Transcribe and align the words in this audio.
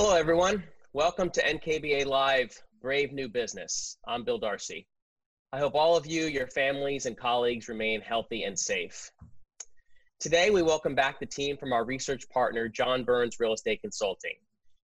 Hello, 0.00 0.14
everyone. 0.14 0.62
Welcome 0.92 1.28
to 1.30 1.42
NKBA 1.42 2.06
Live 2.06 2.56
Brave 2.80 3.12
New 3.12 3.28
Business. 3.28 3.98
I'm 4.06 4.22
Bill 4.22 4.38
Darcy. 4.38 4.86
I 5.52 5.58
hope 5.58 5.74
all 5.74 5.96
of 5.96 6.06
you, 6.06 6.26
your 6.26 6.46
families, 6.46 7.06
and 7.06 7.18
colleagues 7.18 7.68
remain 7.68 8.00
healthy 8.00 8.44
and 8.44 8.56
safe. 8.56 9.10
Today, 10.20 10.50
we 10.50 10.62
welcome 10.62 10.94
back 10.94 11.18
the 11.18 11.26
team 11.26 11.56
from 11.56 11.72
our 11.72 11.84
research 11.84 12.28
partner, 12.28 12.68
John 12.68 13.02
Burns 13.02 13.40
Real 13.40 13.54
Estate 13.54 13.80
Consulting, 13.80 14.36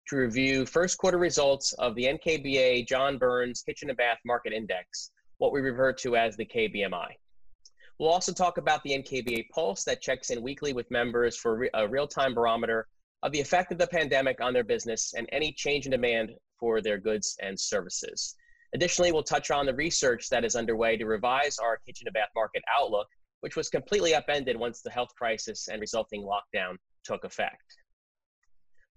to 0.08 0.16
review 0.16 0.66
first 0.66 0.98
quarter 0.98 1.18
results 1.18 1.74
of 1.74 1.94
the 1.96 2.06
NKBA 2.06 2.88
John 2.88 3.18
Burns 3.18 3.64
Kitchen 3.64 3.90
and 3.90 3.98
Bath 3.98 4.20
Market 4.24 4.54
Index, 4.54 5.12
what 5.40 5.52
we 5.52 5.60
refer 5.60 5.92
to 5.92 6.16
as 6.16 6.38
the 6.38 6.46
KBMI. 6.46 7.10
We'll 8.00 8.14
also 8.14 8.32
talk 8.32 8.58
about 8.58 8.82
the 8.84 8.92
NKBA 8.92 9.50
Pulse 9.50 9.84
that 9.84 10.02
checks 10.02 10.30
in 10.30 10.42
weekly 10.42 10.72
with 10.72 10.90
members 10.90 11.36
for 11.36 11.68
a 11.74 11.86
real 11.86 12.08
time 12.08 12.34
barometer 12.34 12.88
of 13.24 13.32
the 13.32 13.40
effect 13.40 13.72
of 13.72 13.78
the 13.78 13.88
pandemic 13.88 14.42
on 14.42 14.54
their 14.54 14.64
business 14.64 15.14
and 15.16 15.28
any 15.32 15.52
change 15.52 15.86
in 15.86 15.92
demand 15.92 16.32
for 16.60 16.82
their 16.82 16.98
goods 16.98 17.36
and 17.42 17.60
services. 17.60 18.36
Additionally, 18.74 19.12
we'll 19.12 19.24
touch 19.24 19.52
on 19.52 19.66
the 19.66 19.74
research 19.74 20.30
that 20.30 20.46
is 20.46 20.56
underway 20.56 20.96
to 20.98 21.06
revise 21.06 21.58
our 21.60 21.78
kitchen 21.86 22.08
and 22.08 22.14
bath 22.14 22.30
market 22.36 22.64
outlook, 22.74 23.08
which 23.42 23.56
was 23.56 23.70
completely 23.70 24.16
upended 24.16 24.58
once 24.58 24.82
the 24.82 24.90
health 24.90 25.10
crisis 25.18 25.68
and 25.68 25.82
resulting 25.82 26.24
lockdown 26.24 26.76
took 27.04 27.24
effect. 27.24 27.78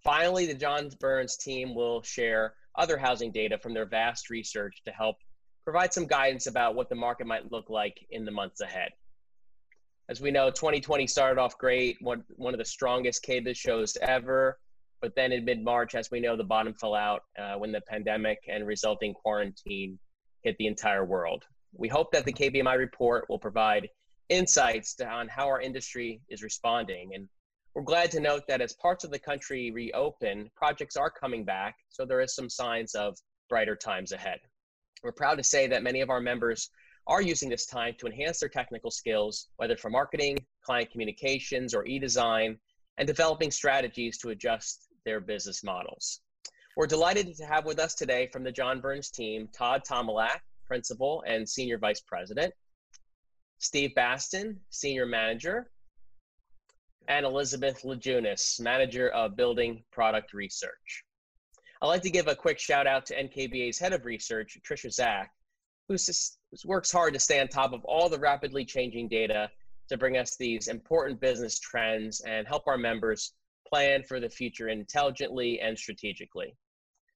Finally, 0.03 0.47
the 0.47 0.55
John 0.55 0.91
Burns 1.01 1.37
team 1.37 1.75
will 1.75 2.03
share 2.03 2.55
other 2.77 2.99
housing 2.99 3.33
data 3.33 3.59
from 3.59 3.75
their 3.75 3.87
vast 3.87 4.31
research 4.31 4.83
to 4.85 4.93
help 4.93 5.17
provide 5.65 5.93
some 5.93 6.07
guidance 6.07 6.47
about 6.47 6.75
what 6.75 6.89
the 6.89 6.95
market 6.95 7.27
might 7.27 7.51
look 7.51 7.71
like 7.71 7.99
in 8.11 8.25
the 8.25 8.31
months 8.31 8.61
ahead. 8.61 8.91
As 10.11 10.21
we 10.21 10.31
know, 10.31 10.51
2020 10.51 11.07
started 11.07 11.41
off 11.41 11.57
great, 11.57 11.97
one, 12.01 12.25
one 12.37 12.53
of 12.53 12.59
the 12.59 12.65
strongest 12.65 13.25
KBIS 13.25 13.57
shows 13.57 13.97
ever. 14.03 14.59
But 15.01 15.15
then 15.17 15.33
in 15.33 15.45
mid 15.45 15.63
March, 15.63 15.95
as 15.95 16.11
we 16.11 16.21
know, 16.21 16.37
the 16.37 16.45
bottom 16.45 16.75
fell 16.75 16.95
out 16.95 17.23
uh, 17.39 17.55
when 17.55 17.73
the 17.73 17.81
pandemic 17.83 18.39
and 18.49 18.67
resulting 18.67 19.15
quarantine 19.15 19.99
hit 20.43 20.57
the 20.59 20.67
entire 20.67 21.05
world. 21.05 21.45
We 21.73 21.89
hope 21.89 22.13
that 22.13 22.25
the 22.25 22.33
KBMI 22.33 22.77
report 22.79 23.27
will 23.29 23.39
provide 23.39 23.89
insights 24.29 24.95
to, 24.97 25.07
on 25.07 25.29
how 25.29 25.47
our 25.47 25.61
industry 25.61 26.21
is 26.29 26.43
responding. 26.43 27.11
And 27.15 27.29
we're 27.75 27.83
glad 27.83 28.11
to 28.13 28.21
note 28.21 28.43
that 28.49 28.61
as 28.61 28.75
parts 28.75 29.05
of 29.05 29.11
the 29.11 29.19
country 29.19 29.71
reopen, 29.71 30.51
projects 30.55 30.97
are 30.97 31.11
coming 31.11 31.45
back. 31.45 31.77
So 31.89 32.05
there 32.05 32.21
is 32.21 32.35
some 32.35 32.51
signs 32.51 32.95
of 32.95 33.17
brighter 33.49 33.77
times 33.77 34.13
ahead. 34.13 34.39
We're 35.03 35.13
proud 35.13 35.37
to 35.37 35.45
say 35.45 35.67
that 35.67 35.83
many 35.83 36.01
of 36.01 36.11
our 36.11 36.21
members 36.21 36.71
are 37.07 37.23
using 37.23 37.49
this 37.49 37.67
time 37.67 37.95
to 37.99 38.07
enhance 38.07 38.41
their 38.41 38.49
technical 38.49 38.91
skills, 38.91 39.49
whether 39.57 39.77
for 39.77 39.91
marketing, 39.91 40.39
client 40.63 40.91
communications, 40.91 41.75
or 41.75 41.85
e-design, 41.87 42.59
and 42.99 43.07
developing 43.07 43.51
strategies 43.51 44.19
to 44.19 44.31
adjust 44.31 44.89
their 45.05 45.21
business 45.21 45.63
models. 45.63 46.21
We're 46.77 46.87
delighted 46.87 47.37
to 47.37 47.45
have 47.45 47.67
with 47.67 47.79
us 47.79 47.95
today 47.95 48.29
from 48.33 48.43
the 48.43 48.53
John 48.53 48.81
Burns 48.81 49.11
team, 49.11 49.49
Todd 49.53 49.83
Tomalak, 49.89 50.41
Principal 50.67 51.23
and 51.27 51.49
Senior 51.49 51.79
Vice 51.79 52.01
President, 52.01 52.53
Steve 53.59 53.93
Basten, 53.97 54.57
Senior 54.71 55.07
Manager, 55.07 55.71
and 57.09 57.27
Elizabeth 57.27 57.85
La 57.85 57.95
Jeunesse, 57.95 58.59
Manager 58.61 59.11
of 59.11 59.37
Building 59.37 59.85
Product 59.93 60.33
Research. 60.33 61.05
I'd 61.83 61.87
like 61.87 62.03
to 62.03 62.11
give 62.11 62.29
a 62.29 62.35
quick 62.35 62.59
shout 62.59 62.87
out 62.87 63.05
to 63.07 63.15
NKBA's 63.15 63.79
Head 63.79 63.93
of 63.93 64.05
Research, 64.07 64.59
Tricia 64.67 64.93
Zach, 64.93 65.31
who 65.89 65.97
works 66.65 66.91
hard 66.91 67.15
to 67.15 67.21
stay 67.21 67.41
on 67.41 67.49
top 67.49 67.73
of 67.73 67.85
all 67.85 68.09
the 68.09 68.19
rapidly 68.19 68.65
changing 68.65 69.09
data 69.09 69.51
to 69.89 69.99
bring 69.99 70.17
us 70.17 70.37
these 70.37 70.69
important 70.69 71.21
business 71.21 71.59
trends 71.59 72.21
and 72.23 72.47
help 72.47 72.67
our 72.67 72.79
members 72.79 73.33
plan 73.69 74.03
for 74.03 74.21
the 74.21 74.29
future 74.29 74.69
intelligently 74.69 75.61
and 75.61 75.79
strategically. 75.79 76.57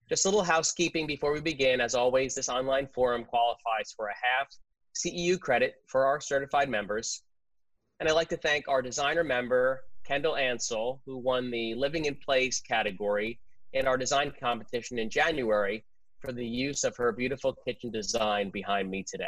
Just 0.08 0.26
a 0.26 0.28
little 0.28 0.44
housekeeping 0.44 1.06
before 1.06 1.32
we 1.32 1.40
begin. 1.40 1.80
As 1.80 1.94
always, 1.94 2.34
this 2.34 2.48
online 2.48 2.88
forum 2.94 3.24
qualifies 3.24 3.92
for 3.96 4.08
a 4.08 4.14
half 4.14 4.48
CEU 4.94 5.38
credit 5.38 5.76
for 5.86 6.06
our 6.06 6.20
certified 6.20 6.68
members. 6.68 7.22
And 8.00 8.08
I'd 8.08 8.12
like 8.12 8.28
to 8.30 8.36
thank 8.36 8.68
our 8.68 8.82
designer 8.82 9.24
member, 9.24 9.80
Kendall 10.06 10.36
Ansel, 10.36 11.00
who 11.04 11.18
won 11.18 11.50
the 11.50 11.74
Living 11.74 12.06
in 12.06 12.16
Place 12.16 12.60
category 12.60 13.38
in 13.72 13.86
our 13.86 13.98
design 13.98 14.32
competition 14.40 14.98
in 14.98 15.10
January 15.10 15.84
for 16.20 16.32
the 16.32 16.46
use 16.46 16.84
of 16.84 16.96
her 16.96 17.12
beautiful 17.12 17.54
kitchen 17.66 17.90
design 17.90 18.50
behind 18.50 18.90
me 18.90 19.02
today. 19.02 19.26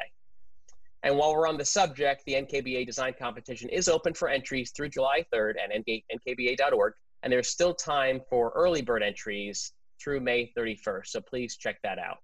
And 1.03 1.17
while 1.17 1.35
we're 1.35 1.49
on 1.49 1.57
the 1.57 1.65
subject, 1.65 2.25
the 2.27 2.35
NKBA 2.35 2.85
design 2.85 3.15
competition 3.19 3.69
is 3.71 3.89
open 3.89 4.13
for 4.13 4.29
entries 4.29 4.71
through 4.71 4.91
July 4.91 5.25
3rd 5.33 5.55
at 5.63 5.71
nkba.org, 5.73 6.93
and 7.23 7.33
there's 7.33 7.49
still 7.49 7.75
time 7.75 8.21
for 8.29 8.53
early 8.55 8.83
bird 8.83 9.03
entries 9.03 9.73
through 10.03 10.21
May 10.21 10.53
31st, 10.57 11.07
so 11.07 11.21
please 11.21 11.57
check 11.57 11.81
that 11.83 11.99
out. 11.99 12.19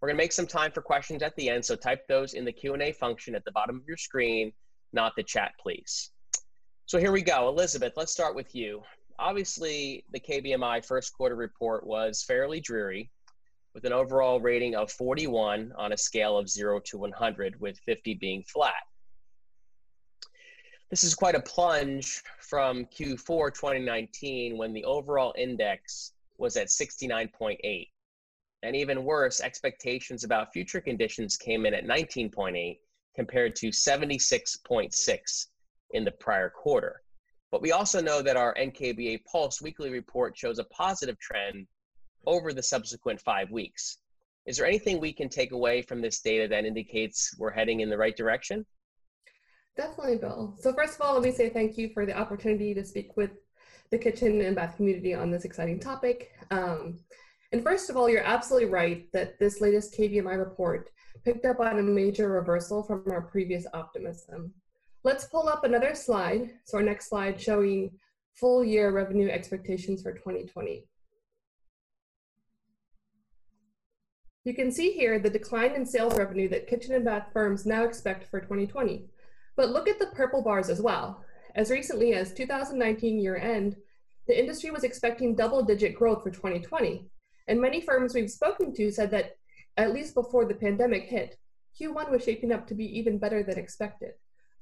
We're 0.00 0.08
gonna 0.08 0.18
make 0.18 0.32
some 0.32 0.46
time 0.46 0.70
for 0.70 0.82
questions 0.82 1.22
at 1.22 1.34
the 1.36 1.48
end, 1.48 1.64
so 1.64 1.76
type 1.76 2.06
those 2.08 2.34
in 2.34 2.44
the 2.44 2.52
Q&A 2.52 2.92
function 2.92 3.34
at 3.34 3.44
the 3.44 3.52
bottom 3.52 3.76
of 3.76 3.82
your 3.86 3.96
screen, 3.96 4.52
not 4.92 5.14
the 5.16 5.22
chat, 5.22 5.52
please. 5.60 6.10
So 6.86 6.98
here 6.98 7.12
we 7.12 7.22
go. 7.22 7.48
Elizabeth, 7.48 7.94
let's 7.96 8.12
start 8.12 8.34
with 8.34 8.54
you. 8.54 8.82
Obviously, 9.18 10.04
the 10.12 10.20
KBMI 10.20 10.84
first 10.84 11.12
quarter 11.12 11.34
report 11.34 11.86
was 11.86 12.22
fairly 12.22 12.60
dreary, 12.60 13.10
with 13.78 13.84
an 13.84 13.92
overall 13.92 14.40
rating 14.40 14.74
of 14.74 14.90
41 14.90 15.72
on 15.78 15.92
a 15.92 15.96
scale 15.96 16.36
of 16.36 16.50
0 16.50 16.80
to 16.86 16.98
100, 16.98 17.60
with 17.60 17.78
50 17.86 18.14
being 18.14 18.42
flat. 18.42 18.82
This 20.90 21.04
is 21.04 21.14
quite 21.14 21.36
a 21.36 21.40
plunge 21.40 22.24
from 22.40 22.86
Q4 22.86 23.54
2019 23.54 24.58
when 24.58 24.72
the 24.72 24.82
overall 24.82 25.32
index 25.38 26.14
was 26.38 26.56
at 26.56 26.66
69.8. 26.66 27.86
And 28.64 28.74
even 28.74 29.04
worse, 29.04 29.40
expectations 29.40 30.24
about 30.24 30.52
future 30.52 30.80
conditions 30.80 31.36
came 31.36 31.64
in 31.64 31.72
at 31.72 31.86
19.8 31.86 32.78
compared 33.14 33.54
to 33.54 33.68
76.6 33.68 35.46
in 35.92 36.04
the 36.04 36.10
prior 36.10 36.50
quarter. 36.50 37.00
But 37.52 37.62
we 37.62 37.70
also 37.70 38.00
know 38.00 38.22
that 38.22 38.36
our 38.36 38.56
NKBA 38.56 39.20
Pulse 39.30 39.62
weekly 39.62 39.90
report 39.90 40.36
shows 40.36 40.58
a 40.58 40.64
positive 40.64 41.16
trend 41.20 41.68
over 42.28 42.52
the 42.52 42.62
subsequent 42.62 43.20
five 43.20 43.50
weeks. 43.50 43.98
Is 44.46 44.58
there 44.58 44.66
anything 44.66 45.00
we 45.00 45.12
can 45.12 45.28
take 45.28 45.52
away 45.52 45.82
from 45.82 46.00
this 46.00 46.20
data 46.20 46.46
that 46.48 46.64
indicates 46.64 47.34
we're 47.38 47.50
heading 47.50 47.80
in 47.80 47.90
the 47.90 47.96
right 47.96 48.16
direction? 48.16 48.64
Definitely, 49.76 50.18
Bill. 50.18 50.54
So 50.60 50.72
first 50.72 50.94
of 50.94 51.00
all, 51.00 51.14
let 51.14 51.22
me 51.22 51.32
say 51.32 51.48
thank 51.48 51.78
you 51.78 51.90
for 51.94 52.04
the 52.04 52.16
opportunity 52.16 52.74
to 52.74 52.84
speak 52.84 53.16
with 53.16 53.30
the 53.90 53.98
kitchen 53.98 54.40
and 54.42 54.54
bath 54.54 54.76
community 54.76 55.14
on 55.14 55.30
this 55.30 55.44
exciting 55.44 55.80
topic. 55.80 56.32
Um, 56.50 56.98
and 57.52 57.62
first 57.62 57.88
of 57.88 57.96
all, 57.96 58.10
you're 58.10 58.24
absolutely 58.24 58.68
right 58.68 59.10
that 59.12 59.38
this 59.38 59.60
latest 59.60 59.96
KBMI 59.98 60.38
report 60.38 60.90
picked 61.24 61.46
up 61.46 61.60
on 61.60 61.78
a 61.78 61.82
major 61.82 62.28
reversal 62.28 62.82
from 62.82 63.04
our 63.10 63.22
previous 63.22 63.66
optimism. 63.72 64.52
Let's 65.04 65.24
pull 65.24 65.48
up 65.48 65.64
another 65.64 65.94
slide. 65.94 66.50
So 66.64 66.78
our 66.78 66.84
next 66.84 67.08
slide 67.08 67.40
showing 67.40 67.90
full 68.34 68.64
year 68.64 68.90
revenue 68.90 69.28
expectations 69.28 70.02
for 70.02 70.12
2020. 70.12 70.86
You 74.48 74.54
can 74.54 74.72
see 74.72 74.92
here 74.92 75.18
the 75.18 75.28
decline 75.28 75.72
in 75.72 75.84
sales 75.84 76.16
revenue 76.16 76.48
that 76.48 76.68
kitchen 76.68 76.94
and 76.94 77.04
bath 77.04 77.26
firms 77.34 77.66
now 77.66 77.84
expect 77.84 78.30
for 78.30 78.40
2020. 78.40 79.04
But 79.56 79.68
look 79.68 79.86
at 79.86 79.98
the 79.98 80.06
purple 80.06 80.40
bars 80.40 80.70
as 80.70 80.80
well. 80.80 81.22
As 81.54 81.70
recently 81.70 82.14
as 82.14 82.32
2019 82.32 83.18
year 83.18 83.36
end, 83.36 83.76
the 84.26 84.40
industry 84.40 84.70
was 84.70 84.84
expecting 84.84 85.34
double 85.34 85.62
digit 85.62 85.94
growth 85.94 86.22
for 86.22 86.30
2020. 86.30 87.10
And 87.46 87.60
many 87.60 87.82
firms 87.82 88.14
we've 88.14 88.30
spoken 88.30 88.74
to 88.76 88.90
said 88.90 89.10
that 89.10 89.36
at 89.76 89.92
least 89.92 90.14
before 90.14 90.46
the 90.46 90.54
pandemic 90.54 91.02
hit, 91.02 91.36
Q1 91.78 92.10
was 92.10 92.24
shaping 92.24 92.50
up 92.50 92.66
to 92.68 92.74
be 92.74 92.86
even 92.98 93.18
better 93.18 93.42
than 93.42 93.58
expected. 93.58 94.12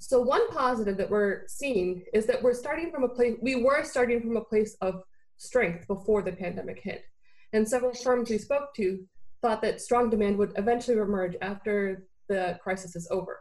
So 0.00 0.20
one 0.20 0.50
positive 0.50 0.96
that 0.96 1.10
we're 1.10 1.42
seeing 1.46 2.02
is 2.12 2.26
that 2.26 2.42
we're 2.42 2.54
starting 2.54 2.90
from 2.90 3.04
a 3.04 3.08
place, 3.08 3.36
we 3.40 3.62
were 3.62 3.84
starting 3.84 4.20
from 4.20 4.36
a 4.36 4.44
place 4.44 4.76
of 4.80 5.04
strength 5.36 5.86
before 5.86 6.22
the 6.22 6.32
pandemic 6.32 6.80
hit. 6.82 7.04
And 7.52 7.68
several 7.68 7.94
firms 7.94 8.30
we 8.30 8.38
spoke 8.38 8.74
to 8.74 9.06
thought 9.46 9.62
that 9.62 9.80
strong 9.80 10.10
demand 10.10 10.36
would 10.38 10.52
eventually 10.56 10.98
emerge 10.98 11.36
after 11.40 12.02
the 12.28 12.58
crisis 12.60 12.96
is 12.96 13.06
over. 13.12 13.38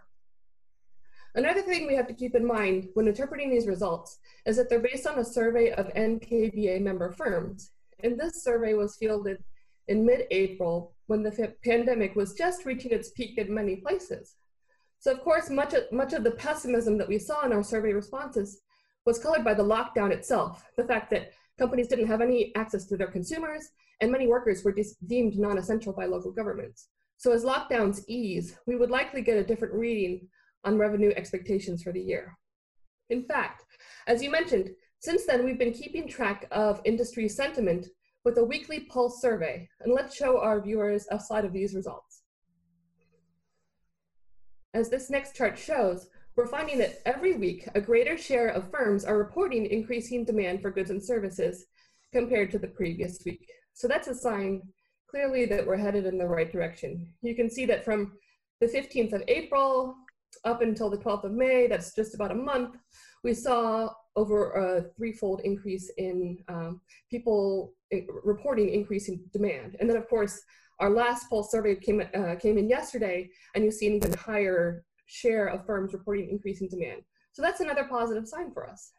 Another 1.34 1.64
thing 1.64 1.88
we 1.88 1.96
have 1.96 2.08
to 2.08 2.14
keep 2.14 2.36
in 2.36 2.46
mind 2.46 2.90
when 2.94 3.08
interpreting 3.08 3.50
these 3.50 3.66
results 3.66 4.20
is 4.46 4.56
that 4.56 4.70
they're 4.70 4.88
based 4.92 5.08
on 5.08 5.18
a 5.18 5.26
survey 5.26 5.72
of 5.72 5.92
NKBA 5.96 6.80
member 6.80 7.12
firms. 7.12 7.72
And 8.04 8.20
this 8.20 8.44
survey 8.44 8.76
was 8.76 8.98
fielded 8.98 9.44
in 9.88 10.06
mid-April 10.06 10.94
when 11.08 11.24
the 11.24 11.56
pandemic 11.64 12.16
was 12.16 12.36
just 12.36 12.66
reaching 12.66 12.92
its 12.92 13.10
peak 13.10 13.40
in 13.40 13.52
many 13.52 13.78
places. 13.78 14.36
So 15.00 15.12
of 15.12 15.22
course, 15.22 15.50
much 15.50 15.74
of, 15.74 15.92
much 15.92 16.14
of 16.14 16.24
the 16.24 16.38
pessimism 16.46 17.00
that 17.00 17.10
we 17.10 17.18
saw 17.18 17.44
in 17.48 17.52
our 17.52 17.64
survey 17.64 17.94
responses 17.94 18.62
was 19.08 19.18
colored 19.18 19.44
by 19.44 19.56
the 19.56 19.64
lockdown 19.64 20.12
itself, 20.12 20.64
the 20.78 20.84
fact 20.84 21.10
that 21.10 21.32
companies 21.58 21.88
didn't 21.88 22.08
have 22.08 22.22
any 22.22 22.54
access 22.56 22.86
to 22.86 22.98
their 22.98 23.12
consumers 23.12 23.70
and 24.02 24.12
many 24.12 24.28
workers 24.28 24.64
were 24.64 24.76
deemed 25.08 25.38
non-essential 25.38 25.94
by 25.94 26.06
local 26.06 26.32
governments. 26.32 26.90
So 27.18 27.32
as 27.32 27.46
lockdowns 27.46 28.02
ease, 28.08 28.58
we 28.68 28.76
would 28.76 28.90
likely 28.90 29.22
get 29.22 29.38
a 29.38 29.44
different 29.44 29.74
reading 29.74 30.28
on 30.64 30.78
revenue 30.78 31.14
expectations 31.16 31.84
for 31.84 31.94
the 31.94 32.02
year. 32.02 32.38
In 33.10 33.24
fact, 33.24 33.64
as 34.08 34.22
you 34.22 34.30
mentioned, 34.30 34.72
since 35.00 35.26
then 35.26 35.46
we've 35.46 35.60
been 35.60 35.72
keeping 35.72 36.08
track 36.08 36.48
of 36.52 36.82
industry 36.84 37.30
sentiment 37.30 37.88
with 38.24 38.38
a 38.40 38.44
weekly 38.44 38.82
pulse 38.82 39.22
survey. 39.22 39.70
And 39.82 39.94
let's 39.94 40.16
show 40.16 40.40
our 40.40 40.60
viewers 40.60 41.08
a 41.12 41.20
slide 41.20 41.46
of 41.46 41.54
these 41.54 41.76
results. 41.76 42.24
As 44.74 44.90
this 44.90 45.10
next 45.10 45.36
chart 45.36 45.58
shows, 45.58 46.08
we're 46.36 46.48
finding 46.48 46.78
that 46.80 47.02
every 47.06 47.36
week, 47.36 47.68
a 47.76 47.82
greater 47.82 48.18
share 48.18 48.50
of 48.50 48.70
firms 48.70 49.06
are 49.06 49.18
reporting 49.18 49.66
increasing 49.66 50.26
demand 50.26 50.62
for 50.62 50.70
goods 50.70 50.90
and 50.90 51.04
services 51.04 51.66
compared 52.12 52.52
to 52.52 52.60
the 52.60 52.68
previous 52.68 53.20
week. 53.26 53.48
So 53.74 53.88
that's 53.88 54.08
a 54.08 54.16
sign 54.16 54.62
clearly 55.10 55.46
that 55.46 55.66
we're 55.66 55.78
headed 55.78 56.06
in 56.06 56.18
the 56.18 56.28
right 56.28 56.52
direction. 56.52 57.08
You 57.22 57.36
can 57.36 57.50
see 57.50 57.66
that 57.68 57.86
from 57.86 58.14
the 58.60 58.68
15th 58.68 59.14
of 59.14 59.24
April 59.28 59.96
up 60.44 60.62
until 60.62 60.90
the 60.90 60.98
12th 60.98 61.24
of 61.24 61.32
May, 61.32 61.68
that's 61.68 61.96
just 61.96 62.16
about 62.16 62.32
a 62.32 62.36
month, 62.36 62.76
we 63.24 63.34
saw 63.34 63.90
over 64.16 64.52
a 64.52 64.84
threefold 64.98 65.42
increase 65.44 65.90
in 65.98 66.38
um, 66.48 66.82
people 67.10 67.74
in 67.92 68.08
reporting 68.24 68.70
increasing 68.70 69.22
demand. 69.32 69.78
And 69.80 69.90
then 69.90 69.98
of 69.98 70.08
course, 70.10 70.42
our 70.80 70.90
last 70.90 71.30
poll 71.30 71.44
survey 71.44 71.76
came, 71.76 72.04
uh, 72.14 72.36
came 72.36 72.58
in 72.58 72.70
yesterday 72.70 73.30
and 73.54 73.64
you 73.64 73.72
see 73.72 73.88
an 73.88 73.96
even 73.96 74.14
higher 74.14 74.84
share 75.06 75.48
of 75.48 75.66
firms 75.66 75.94
reporting 75.94 76.30
increasing 76.30 76.68
demand. 76.68 77.02
So 77.32 77.42
that's 77.42 77.62
another 77.62 77.86
positive 77.86 78.28
sign 78.28 78.52
for 78.54 78.70
us. 78.70 78.92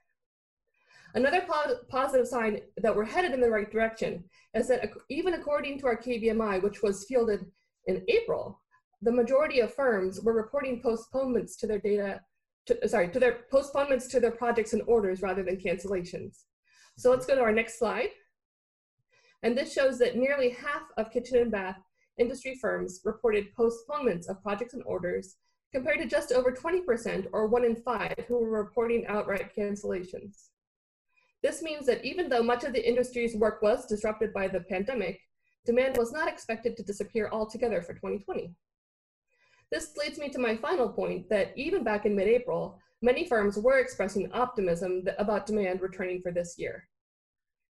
Another 1.14 1.40
po 1.48 1.76
positive 1.88 2.26
sign 2.26 2.60
that 2.76 2.94
we're 2.94 3.04
headed 3.04 3.32
in 3.32 3.40
the 3.40 3.50
right 3.50 3.70
direction 3.70 4.24
is 4.54 4.68
that 4.68 4.90
even 5.08 5.34
according 5.34 5.78
to 5.78 5.86
our 5.86 5.96
KBMI, 5.96 6.62
which 6.62 6.82
was 6.82 7.06
fielded 7.06 7.46
in 7.86 8.04
April, 8.08 8.60
the 9.02 9.12
majority 9.12 9.60
of 9.60 9.72
firms 9.72 10.20
were 10.20 10.34
reporting 10.34 10.82
postponements 10.82 11.56
to 11.56 11.66
their 11.66 11.78
data, 11.78 12.20
to, 12.66 12.88
sorry, 12.88 13.08
to 13.08 13.20
their 13.20 13.44
postponements 13.50 14.08
to 14.08 14.20
their 14.20 14.30
projects 14.30 14.72
and 14.74 14.82
orders 14.86 15.22
rather 15.22 15.42
than 15.42 15.56
cancellations. 15.56 16.42
So 16.98 17.10
let's 17.10 17.26
go 17.26 17.34
to 17.34 17.42
our 17.42 17.52
next 17.52 17.78
slide. 17.78 18.10
And 19.42 19.56
this 19.56 19.72
shows 19.72 19.98
that 20.00 20.16
nearly 20.16 20.50
half 20.50 20.82
of 20.96 21.10
kitchen 21.10 21.38
and 21.38 21.50
bath 21.50 21.78
industry 22.18 22.58
firms 22.60 23.00
reported 23.04 23.54
postponements 23.54 24.28
of 24.28 24.42
projects 24.42 24.74
and 24.74 24.82
orders 24.84 25.36
compared 25.76 26.00
to 26.00 26.06
just 26.06 26.32
over 26.32 26.50
20% 26.50 27.26
or 27.32 27.46
one 27.46 27.62
in 27.62 27.76
five 27.76 28.14
who 28.28 28.38
were 28.38 28.62
reporting 28.62 29.04
outright 29.08 29.54
cancellations. 29.54 30.48
This 31.42 31.60
means 31.60 31.84
that 31.84 32.02
even 32.02 32.30
though 32.30 32.42
much 32.42 32.64
of 32.64 32.72
the 32.72 32.88
industry's 32.88 33.36
work 33.36 33.60
was 33.60 33.84
disrupted 33.84 34.32
by 34.32 34.48
the 34.48 34.60
pandemic, 34.60 35.20
demand 35.66 35.98
was 35.98 36.14
not 36.14 36.28
expected 36.28 36.78
to 36.78 36.82
disappear 36.82 37.28
altogether 37.30 37.82
for 37.82 37.92
2020. 37.92 38.54
This 39.70 39.94
leads 39.98 40.18
me 40.18 40.30
to 40.30 40.38
my 40.38 40.56
final 40.56 40.88
point 40.88 41.28
that 41.28 41.52
even 41.56 41.84
back 41.84 42.06
in 42.06 42.16
mid-April, 42.16 42.80
many 43.02 43.28
firms 43.28 43.58
were 43.58 43.78
expressing 43.78 44.32
optimism 44.32 45.06
about 45.18 45.44
demand 45.44 45.82
returning 45.82 46.22
for 46.22 46.32
this 46.32 46.54
year. 46.56 46.88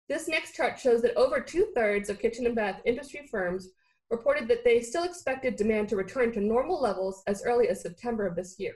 This 0.08 0.28
next 0.28 0.54
chart 0.54 0.78
shows 0.78 1.02
that 1.02 1.16
over 1.16 1.40
two 1.40 1.72
thirds 1.74 2.08
of 2.08 2.20
kitchen 2.20 2.46
and 2.46 2.54
bath 2.54 2.80
industry 2.84 3.26
firms 3.28 3.70
reported 4.10 4.48
that 4.48 4.64
they 4.64 4.80
still 4.80 5.04
expected 5.04 5.56
demand 5.56 5.88
to 5.88 5.96
return 5.96 6.32
to 6.32 6.40
normal 6.40 6.80
levels 6.80 7.22
as 7.26 7.42
early 7.44 7.68
as 7.68 7.82
September 7.82 8.26
of 8.26 8.36
this 8.36 8.56
year. 8.58 8.74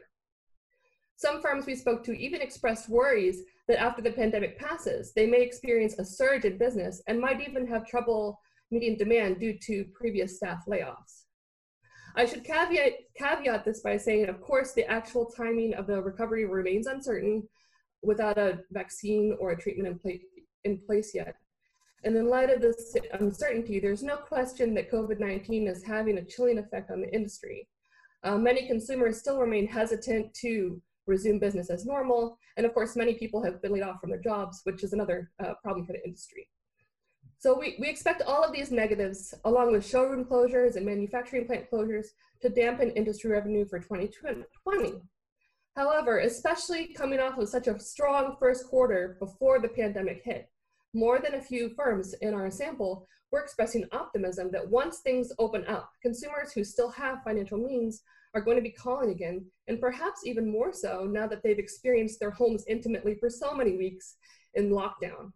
Some 1.16 1.42
firms 1.42 1.66
we 1.66 1.74
spoke 1.74 2.02
to 2.04 2.18
even 2.18 2.40
expressed 2.40 2.88
worries 2.88 3.42
that 3.68 3.80
after 3.80 4.02
the 4.02 4.10
pandemic 4.10 4.58
passes, 4.58 5.12
they 5.14 5.26
may 5.26 5.42
experience 5.42 5.98
a 5.98 6.04
surge 6.04 6.44
in 6.44 6.56
business 6.56 7.02
and 7.06 7.20
might 7.20 7.46
even 7.46 7.66
have 7.66 7.86
trouble 7.86 8.40
meeting 8.70 8.96
demand 8.96 9.38
due 9.38 9.58
to 9.66 9.84
previous 9.94 10.36
staff 10.36 10.64
layoffs. 10.66 11.24
I 12.16 12.24
should 12.24 12.44
caveat, 12.44 12.94
caveat 13.16 13.64
this 13.64 13.80
by 13.80 13.96
saying, 13.96 14.28
of 14.28 14.40
course, 14.40 14.72
the 14.72 14.90
actual 14.90 15.26
timing 15.26 15.74
of 15.74 15.86
the 15.86 16.02
recovery 16.02 16.44
remains 16.44 16.86
uncertain 16.86 17.48
without 18.02 18.38
a 18.38 18.60
vaccine 18.70 19.36
or 19.38 19.50
a 19.50 19.60
treatment 19.60 19.88
in, 19.88 19.98
pla 19.98 20.12
in 20.64 20.80
place 20.86 21.14
yet. 21.14 21.36
And 22.04 22.16
in 22.16 22.28
light 22.28 22.50
of 22.50 22.60
this 22.60 22.96
uncertainty, 23.12 23.78
there's 23.78 24.02
no 24.02 24.16
question 24.16 24.74
that 24.74 24.90
COVID-19 24.90 25.68
is 25.68 25.84
having 25.84 26.18
a 26.18 26.24
chilling 26.24 26.58
effect 26.58 26.90
on 26.90 27.02
the 27.02 27.14
industry. 27.14 27.68
Uh, 28.22 28.38
many 28.38 28.66
consumers 28.66 29.18
still 29.18 29.38
remain 29.38 29.66
hesitant 29.66 30.32
to 30.34 30.80
resume 31.06 31.38
business 31.38 31.68
as 31.68 31.84
normal. 31.84 32.38
And 32.56 32.64
of 32.64 32.72
course, 32.72 32.96
many 32.96 33.14
people 33.14 33.42
have 33.42 33.60
been 33.60 33.72
laid 33.72 33.82
off 33.82 34.00
from 34.00 34.10
their 34.10 34.20
jobs, 34.20 34.60
which 34.64 34.82
is 34.82 34.92
another 34.92 35.30
uh, 35.44 35.54
problem 35.62 35.86
for 35.86 35.92
the 35.92 36.04
industry. 36.04 36.48
So 37.38 37.58
we, 37.58 37.76
we 37.80 37.88
expect 37.88 38.22
all 38.22 38.44
of 38.44 38.52
these 38.52 38.70
negatives, 38.70 39.34
along 39.44 39.72
with 39.72 39.86
showroom 39.86 40.26
closures 40.26 40.76
and 40.76 40.84
manufacturing 40.84 41.46
plant 41.46 41.70
closures, 41.70 42.06
to 42.42 42.48
dampen 42.48 42.90
industry 42.90 43.30
revenue 43.30 43.66
for 43.66 43.78
2020. 43.78 45.02
However, 45.76 46.18
especially 46.18 46.92
coming 46.94 47.20
off 47.20 47.38
of 47.38 47.48
such 47.48 47.66
a 47.66 47.78
strong 47.78 48.36
first 48.38 48.66
quarter 48.66 49.16
before 49.18 49.58
the 49.58 49.68
pandemic 49.68 50.22
hit, 50.24 50.50
more 50.92 51.20
than 51.20 51.34
a 51.34 51.42
few 51.42 51.70
firms 51.70 52.14
in 52.20 52.34
our 52.34 52.50
sample 52.50 53.06
were 53.30 53.40
expressing 53.40 53.86
optimism 53.92 54.50
that 54.52 54.68
once 54.68 54.98
things 54.98 55.32
open 55.38 55.64
up, 55.66 55.90
consumers 56.02 56.52
who 56.52 56.64
still 56.64 56.90
have 56.90 57.22
financial 57.22 57.58
means 57.58 58.02
are 58.34 58.40
going 58.40 58.56
to 58.56 58.62
be 58.62 58.70
calling 58.70 59.10
again, 59.10 59.44
and 59.68 59.80
perhaps 59.80 60.22
even 60.24 60.50
more 60.50 60.72
so 60.72 61.08
now 61.10 61.26
that 61.26 61.42
they've 61.42 61.58
experienced 61.58 62.20
their 62.20 62.30
homes 62.30 62.64
intimately 62.68 63.16
for 63.16 63.28
so 63.28 63.54
many 63.54 63.76
weeks 63.76 64.16
in 64.54 64.70
lockdown. 64.70 65.32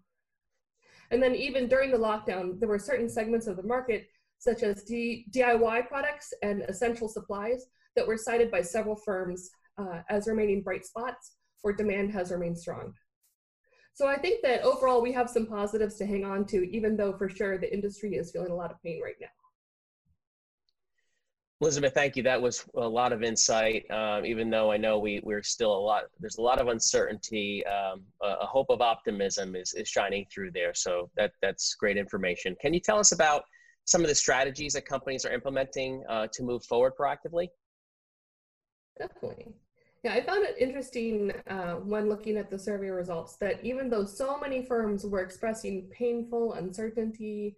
And 1.10 1.22
then 1.22 1.34
even 1.34 1.68
during 1.68 1.90
the 1.90 1.98
lockdown, 1.98 2.58
there 2.58 2.68
were 2.68 2.78
certain 2.78 3.08
segments 3.08 3.46
of 3.46 3.56
the 3.56 3.62
market, 3.62 4.06
such 4.38 4.62
as 4.62 4.82
D 4.84 5.26
DIY 5.30 5.88
products 5.88 6.32
and 6.42 6.62
essential 6.62 7.08
supplies, 7.08 7.66
that 7.96 8.06
were 8.06 8.16
cited 8.16 8.50
by 8.50 8.60
several 8.60 8.96
firms 8.96 9.50
uh, 9.78 10.00
as 10.10 10.26
remaining 10.26 10.62
bright 10.62 10.84
spots 10.84 11.36
where 11.62 11.74
demand 11.74 12.12
has 12.12 12.30
remained 12.30 12.58
strong. 12.58 12.92
So 13.94 14.08
I 14.08 14.18
think 14.18 14.42
that 14.42 14.62
overall 14.62 15.00
we 15.00 15.12
have 15.12 15.30
some 15.30 15.46
positives 15.46 15.94
to 15.96 16.06
hang 16.06 16.24
on 16.24 16.46
to, 16.46 16.68
even 16.70 16.96
though 16.96 17.12
for 17.12 17.28
sure 17.28 17.58
the 17.58 17.72
industry 17.72 18.16
is 18.16 18.32
feeling 18.32 18.50
a 18.50 18.54
lot 18.54 18.72
of 18.72 18.82
pain 18.82 19.00
right 19.00 19.14
now. 19.20 19.28
Elizabeth, 21.60 21.94
thank 21.94 22.16
you. 22.16 22.22
That 22.24 22.42
was 22.42 22.66
a 22.74 22.88
lot 22.88 23.12
of 23.12 23.22
insight. 23.22 23.88
Um, 23.90 24.26
even 24.26 24.50
though 24.50 24.72
I 24.72 24.76
know 24.76 24.98
we 24.98 25.20
we're 25.22 25.44
still 25.44 25.72
a 25.72 25.78
lot, 25.78 26.02
there's 26.18 26.38
a 26.38 26.42
lot 26.42 26.60
of 26.60 26.66
uncertainty. 26.66 27.64
Um, 27.66 28.02
a, 28.20 28.34
a, 28.42 28.46
hope 28.46 28.66
of 28.68 28.82
optimism 28.82 29.54
is 29.54 29.72
is 29.74 29.88
shining 29.88 30.26
through 30.34 30.50
there. 30.50 30.74
So 30.74 31.08
that 31.16 31.30
that's 31.40 31.76
great 31.76 31.96
information. 31.96 32.56
Can 32.60 32.74
you 32.74 32.80
tell 32.80 32.98
us 32.98 33.12
about 33.12 33.44
some 33.84 34.02
of 34.02 34.08
the 34.08 34.14
strategies 34.14 34.72
that 34.72 34.86
companies 34.86 35.24
are 35.24 35.32
implementing 35.32 36.02
uh, 36.08 36.26
to 36.32 36.42
move 36.42 36.64
forward 36.64 36.94
proactively? 36.98 37.48
Definitely. 38.98 39.54
Yeah, 40.04 40.12
I 40.12 40.20
found 40.20 40.44
it 40.44 40.56
interesting 40.58 41.32
uh, 41.48 41.76
when 41.76 42.10
looking 42.10 42.36
at 42.36 42.50
the 42.50 42.58
survey 42.58 42.90
results 42.90 43.36
that 43.36 43.64
even 43.64 43.88
though 43.88 44.04
so 44.04 44.38
many 44.38 44.62
firms 44.62 45.06
were 45.06 45.22
expressing 45.22 45.88
painful 45.90 46.52
uncertainty 46.52 47.56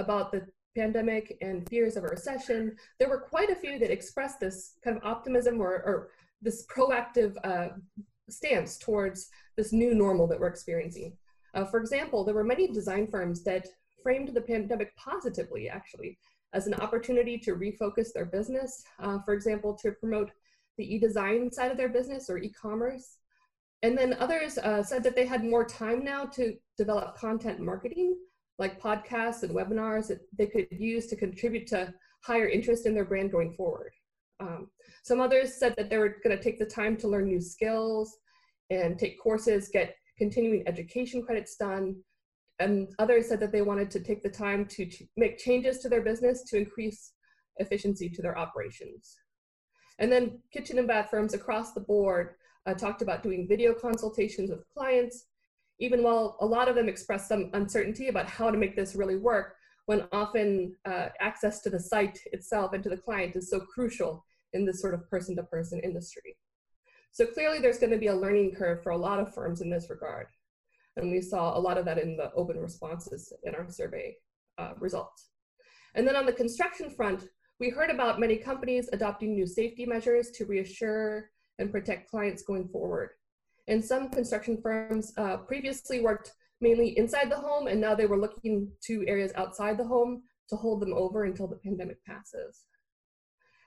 about 0.00 0.32
the 0.32 0.44
pandemic 0.76 1.38
and 1.40 1.68
fears 1.68 1.96
of 1.96 2.02
a 2.02 2.08
recession, 2.08 2.74
there 2.98 3.08
were 3.08 3.20
quite 3.20 3.48
a 3.48 3.54
few 3.54 3.78
that 3.78 3.92
expressed 3.92 4.40
this 4.40 4.74
kind 4.82 4.96
of 4.96 5.04
optimism 5.04 5.60
or, 5.60 5.70
or 5.70 6.10
this 6.42 6.66
proactive 6.66 7.36
uh, 7.44 7.68
stance 8.28 8.76
towards 8.76 9.28
this 9.56 9.72
new 9.72 9.94
normal 9.94 10.26
that 10.26 10.40
we're 10.40 10.48
experiencing. 10.48 11.16
Uh, 11.54 11.64
for 11.64 11.78
example, 11.78 12.24
there 12.24 12.34
were 12.34 12.42
many 12.42 12.66
design 12.66 13.06
firms 13.06 13.44
that 13.44 13.68
framed 14.02 14.34
the 14.34 14.40
pandemic 14.40 14.96
positively, 14.96 15.68
actually, 15.68 16.18
as 16.54 16.66
an 16.66 16.74
opportunity 16.74 17.38
to 17.38 17.54
refocus 17.54 18.12
their 18.12 18.24
business. 18.24 18.82
Uh, 18.98 19.20
for 19.24 19.32
example, 19.32 19.74
to 19.74 19.92
promote 19.92 20.32
the 20.78 20.94
e-design 20.94 21.50
side 21.50 21.70
of 21.70 21.76
their 21.76 21.88
business 21.88 22.28
or 22.28 22.38
e-commerce. 22.38 23.18
And 23.82 23.96
then 23.96 24.16
others 24.18 24.58
uh, 24.58 24.82
said 24.82 25.02
that 25.04 25.14
they 25.14 25.26
had 25.26 25.44
more 25.44 25.64
time 25.64 26.04
now 26.04 26.24
to 26.26 26.54
develop 26.78 27.16
content 27.16 27.60
marketing 27.60 28.16
like 28.58 28.80
podcasts 28.80 29.42
and 29.42 29.54
webinars 29.54 30.08
that 30.08 30.20
they 30.36 30.46
could 30.46 30.68
use 30.70 31.06
to 31.08 31.16
contribute 31.16 31.66
to 31.68 31.92
higher 32.22 32.48
interest 32.48 32.86
in 32.86 32.94
their 32.94 33.04
brand 33.04 33.32
going 33.32 33.52
forward. 33.52 33.92
Um, 34.40 34.68
some 35.02 35.20
others 35.20 35.54
said 35.54 35.74
that 35.76 35.90
they 35.90 35.98
were 35.98 36.16
going 36.24 36.36
to 36.36 36.42
take 36.42 36.58
the 36.58 36.66
time 36.66 36.96
to 36.98 37.08
learn 37.08 37.26
new 37.26 37.40
skills 37.40 38.16
and 38.70 38.98
take 38.98 39.20
courses, 39.20 39.68
get 39.72 39.96
continuing 40.18 40.66
education 40.66 41.22
credits 41.22 41.56
done. 41.56 41.96
And 42.60 42.88
others 42.98 43.28
said 43.28 43.40
that 43.40 43.52
they 43.52 43.62
wanted 43.62 43.90
to 43.90 44.00
take 44.00 44.22
the 44.22 44.30
time 44.30 44.66
to 44.66 44.86
ch 44.86 45.02
make 45.16 45.38
changes 45.38 45.80
to 45.80 45.88
their 45.88 46.02
business 46.02 46.44
to 46.44 46.56
increase 46.56 47.12
efficiency 47.56 48.08
to 48.08 48.22
their 48.22 48.38
operations. 48.38 49.16
And 49.98 50.10
then 50.10 50.40
kitchen 50.52 50.78
and 50.78 50.88
bath 50.88 51.10
firms 51.10 51.34
across 51.34 51.72
the 51.72 51.80
board 51.80 52.34
uh, 52.66 52.74
talked 52.74 53.02
about 53.02 53.22
doing 53.22 53.46
video 53.48 53.74
consultations 53.74 54.50
with 54.50 54.64
clients, 54.74 55.26
even 55.78 56.02
while 56.02 56.36
a 56.40 56.46
lot 56.46 56.68
of 56.68 56.74
them 56.74 56.88
expressed 56.88 57.28
some 57.28 57.50
uncertainty 57.52 58.08
about 58.08 58.26
how 58.26 58.50
to 58.50 58.58
make 58.58 58.76
this 58.76 58.94
really 58.94 59.16
work, 59.16 59.56
when 59.86 60.06
often 60.12 60.74
uh, 60.86 61.08
access 61.20 61.60
to 61.60 61.70
the 61.70 61.78
site 61.78 62.18
itself 62.32 62.72
and 62.72 62.82
to 62.82 62.88
the 62.88 62.96
client 62.96 63.36
is 63.36 63.50
so 63.50 63.60
crucial 63.60 64.24
in 64.54 64.64
this 64.64 64.80
sort 64.80 64.94
of 64.94 65.08
person-to-person 65.10 65.78
-person 65.78 65.84
industry. 65.84 66.36
So 67.12 67.26
clearly 67.26 67.60
there's 67.60 67.78
gonna 67.78 67.98
be 67.98 68.08
a 68.08 68.20
learning 68.24 68.54
curve 68.54 68.82
for 68.82 68.92
a 68.92 68.96
lot 69.08 69.20
of 69.20 69.34
firms 69.34 69.60
in 69.60 69.70
this 69.70 69.90
regard. 69.90 70.26
And 70.96 71.10
we 71.10 71.20
saw 71.20 71.56
a 71.56 71.60
lot 71.66 71.78
of 71.78 71.84
that 71.84 71.98
in 71.98 72.16
the 72.16 72.32
open 72.32 72.58
responses 72.58 73.32
in 73.42 73.54
our 73.54 73.68
survey 73.68 74.16
uh, 74.58 74.72
results. 74.78 75.30
And 75.94 76.06
then 76.06 76.16
on 76.16 76.26
the 76.26 76.32
construction 76.42 76.90
front, 76.90 77.28
we 77.64 77.70
heard 77.70 77.88
about 77.88 78.20
many 78.20 78.36
companies 78.36 78.90
adopting 78.92 79.34
new 79.34 79.46
safety 79.46 79.86
measures 79.86 80.30
to 80.32 80.44
reassure 80.44 81.30
and 81.58 81.72
protect 81.72 82.10
clients 82.10 82.42
going 82.42 82.68
forward. 82.68 83.08
And 83.68 83.82
some 83.82 84.10
construction 84.10 84.60
firms 84.62 85.14
uh, 85.16 85.38
previously 85.38 86.02
worked 86.02 86.32
mainly 86.60 86.98
inside 86.98 87.30
the 87.30 87.36
home, 87.36 87.66
and 87.66 87.80
now 87.80 87.94
they 87.94 88.04
were 88.04 88.18
looking 88.18 88.70
to 88.82 89.06
areas 89.08 89.32
outside 89.36 89.78
the 89.78 89.86
home 89.86 90.24
to 90.50 90.56
hold 90.56 90.82
them 90.82 90.92
over 90.92 91.24
until 91.24 91.46
the 91.46 91.56
pandemic 91.56 92.04
passes. 92.04 92.64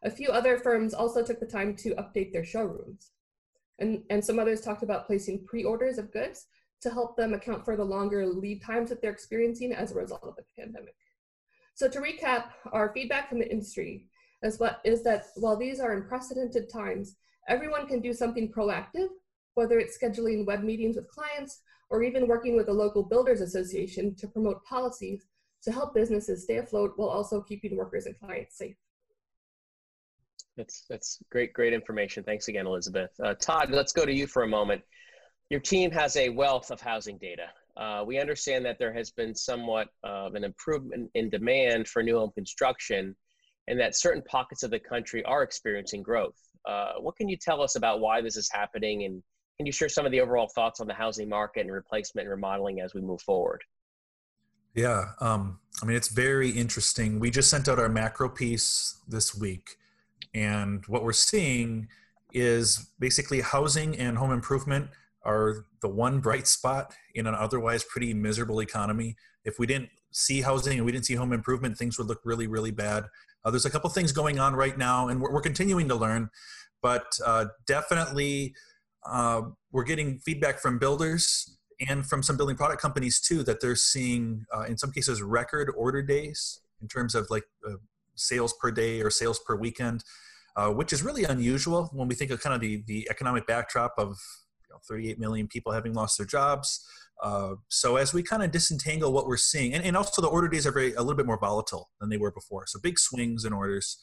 A 0.03 0.11
few 0.11 0.29
other 0.29 0.59
firms 0.59 0.93
also 0.93 1.25
took 1.25 1.39
the 1.39 1.47
time 1.47 1.75
to 1.77 1.95
update 1.95 2.31
their 2.31 2.45
showrooms. 2.45 3.13
And, 3.79 4.03
and 4.11 4.23
some 4.23 4.37
others 4.37 4.61
talked 4.61 4.83
about 4.83 5.07
placing 5.07 5.45
pre-orders 5.45 5.97
of 5.97 6.13
goods 6.13 6.45
to 6.83 6.91
help 6.91 7.17
them 7.17 7.33
account 7.33 7.65
for 7.65 7.75
the 7.75 7.83
longer 7.83 8.27
lead 8.27 8.61
times 8.61 8.89
that 8.89 9.01
they're 9.01 9.09
experiencing 9.09 9.73
as 9.73 9.91
a 9.91 9.95
result 9.95 10.21
of 10.23 10.35
the 10.35 10.43
pandemic. 10.55 10.93
So 11.77 11.87
to 11.87 11.99
recap, 11.99 12.45
our 12.73 12.91
feedback 12.91 13.29
from 13.29 13.37
the 13.37 13.51
industry 13.51 14.07
is, 14.41 14.59
what, 14.59 14.81
is 14.83 15.03
that 15.03 15.27
while 15.35 15.55
these 15.55 15.79
are 15.79 15.93
unprecedented 15.93 16.71
times, 16.71 17.17
everyone 17.47 17.85
can 17.85 17.99
do 18.01 18.13
something 18.13 18.51
proactive, 18.51 19.09
whether 19.53 19.77
it's 19.77 19.95
scheduling 19.95 20.43
web 20.43 20.63
meetings 20.63 20.95
with 20.95 21.07
clients 21.07 21.61
or 21.91 22.01
even 22.01 22.27
working 22.27 22.55
with 22.55 22.67
a 22.69 22.73
local 22.73 23.03
builders 23.03 23.41
association 23.41 24.15
to 24.15 24.27
promote 24.27 24.65
policies 24.65 25.27
to 25.61 25.71
help 25.71 25.93
businesses 25.93 26.45
stay 26.45 26.57
afloat 26.57 26.93
while 26.95 27.09
also 27.09 27.41
keeping 27.41 27.77
workers 27.77 28.07
and 28.07 28.17
clients 28.17 28.57
safe. 28.57 28.75
That's 30.57 30.83
that's 30.89 31.19
great, 31.29 31.53
great 31.53 31.73
information. 31.73 32.23
Thanks 32.23 32.47
again, 32.47 32.65
Elizabeth. 32.65 33.11
Uh, 33.23 33.35
Todd, 33.35 33.69
let's 33.69 33.93
go 33.93 34.03
to 34.03 34.11
you 34.11 34.25
for 34.25 34.41
a 34.41 34.47
moment. 34.47 34.81
Your 35.51 35.59
team 35.59 35.91
has 35.91 36.15
a 36.15 36.29
wealth 36.29 36.71
of 36.71 36.81
housing 36.81 37.19
data. 37.19 37.49
Uh, 37.77 38.03
we 38.05 38.19
understand 38.19 38.65
that 38.65 38.79
there 38.79 38.93
has 38.93 39.11
been 39.11 39.35
somewhat 39.35 39.89
of 40.03 40.33
an 40.33 40.43
improvement 40.43 41.09
in 41.13 41.29
demand 41.29 41.87
for 41.87 42.01
new 42.01 42.17
home 42.17 42.31
construction, 42.33 43.15
and 43.67 43.79
that 43.79 43.95
certain 43.95 44.23
pockets 44.23 44.63
of 44.63 44.71
the 44.71 44.79
country 44.79 45.23
are 45.25 45.43
experiencing 45.43 46.01
growth. 46.01 46.35
Uh, 46.67 46.93
what 46.99 47.15
can 47.15 47.29
you 47.29 47.37
tell 47.37 47.61
us 47.61 47.75
about 47.75 47.99
why 47.99 48.19
this 48.19 48.35
is 48.35 48.49
happening, 48.51 49.03
and 49.03 49.21
can 49.57 49.65
you 49.65 49.71
share 49.71 49.89
some 49.89 50.05
of 50.05 50.11
the 50.11 50.19
overall 50.19 50.49
thoughts 50.55 50.79
on 50.79 50.87
the 50.87 50.93
housing 50.93 51.29
market 51.29 51.61
and 51.61 51.71
replacement 51.71 52.25
and 52.25 52.31
remodeling 52.31 52.81
as 52.81 52.95
we 52.95 53.01
move 53.01 53.21
forward? 53.21 53.61
Yeah, 54.73 55.11
um, 55.21 55.59
I 55.81 55.85
mean, 55.85 55.97
it's 55.97 56.09
very 56.09 56.49
interesting. 56.49 57.19
We 57.19 57.29
just 57.29 57.49
sent 57.49 57.67
out 57.67 57.79
our 57.79 57.89
macro 57.89 58.27
piece 58.27 58.99
this 59.07 59.35
week, 59.35 59.77
and 60.33 60.83
what 60.87 61.03
we're 61.03 61.13
seeing 61.13 61.89
is 62.33 62.89
basically 62.99 63.41
housing 63.41 63.97
and 63.97 64.17
home 64.17 64.31
improvement 64.31 64.89
are 65.27 65.65
the 65.81 65.89
one 65.89 66.19
bright 66.19 66.47
spot 66.47 66.93
in 67.13 67.27
an 67.27 67.35
otherwise 67.35 67.83
pretty 67.83 68.13
miserable 68.13 68.61
economy. 68.61 69.15
If 69.43 69.59
we 69.59 69.67
didn't 69.67 69.89
see 70.11 70.41
housing 70.41 70.77
and 70.77 70.85
we 70.85 70.91
didn't 70.91 71.05
see 71.05 71.15
home 71.15 71.33
improvement, 71.33 71.77
things 71.77 71.97
would 71.97 72.07
look 72.07 72.21
really, 72.23 72.47
really 72.47 72.71
bad. 72.71 73.05
Uh, 73.43 73.51
there's 73.51 73.65
a 73.65 73.69
couple 73.69 73.89
things 73.89 74.11
going 74.11 74.39
on 74.39 74.55
right 74.55 74.77
now, 74.77 75.09
and 75.09 75.21
we're, 75.21 75.31
we're 75.31 75.41
continuing 75.41 75.87
to 75.89 75.95
learn, 75.95 76.29
but 76.81 77.05
uh, 77.25 77.45
definitely 77.65 78.55
uh, 79.05 79.41
we're 79.71 79.83
getting 79.83 80.19
feedback 80.19 80.59
from 80.59 80.79
builders 80.79 81.57
and 81.87 82.05
from 82.05 82.23
some 82.23 82.37
building 82.37 82.55
product 82.55 82.81
companies 82.81 83.19
too 83.19 83.43
that 83.43 83.61
they're 83.61 83.75
seeing, 83.75 84.45
uh, 84.55 84.63
in 84.63 84.77
some 84.77 84.91
cases, 84.91 85.21
record 85.21 85.71
order 85.77 86.01
days 86.01 86.61
in 86.81 86.87
terms 86.87 87.13
of 87.13 87.29
like 87.29 87.43
uh, 87.67 87.73
sales 88.15 88.53
per 88.59 88.71
day 88.71 89.01
or 89.01 89.09
sales 89.09 89.39
per 89.39 89.55
weekend. 89.55 90.03
Uh, 90.55 90.71
which 90.71 90.91
is 90.91 91.03
really 91.03 91.23
unusual 91.25 91.87
when 91.93 92.07
we 92.07 92.15
think 92.15 92.31
of 92.31 92.41
kind 92.41 92.55
of 92.55 92.59
the, 92.59 92.81
the 92.87 93.07
economic 93.11 93.45
backdrop 93.45 93.93
of 93.99 94.17
know, 94.77 94.95
38 94.95 95.19
million 95.19 95.47
people 95.47 95.71
having 95.71 95.93
lost 95.93 96.17
their 96.17 96.27
jobs. 96.27 96.85
Uh, 97.21 97.55
so 97.67 97.95
as 97.95 98.13
we 98.13 98.21
kind 98.21 98.43
of 98.43 98.51
disentangle 98.51 99.11
what 99.11 99.25
we're 99.25 99.37
seeing, 99.37 99.73
and, 99.73 99.83
and 99.83 99.97
also 99.97 100.21
the 100.21 100.27
order 100.27 100.47
days 100.47 100.67
are 100.67 100.71
very 100.71 100.93
a 100.93 101.01
little 101.01 101.15
bit 101.15 101.25
more 101.25 101.39
volatile 101.39 101.89
than 101.99 102.09
they 102.09 102.17
were 102.17 102.31
before. 102.31 102.65
So 102.67 102.79
big 102.81 102.99
swings 102.99 103.45
in 103.45 103.53
orders. 103.53 103.97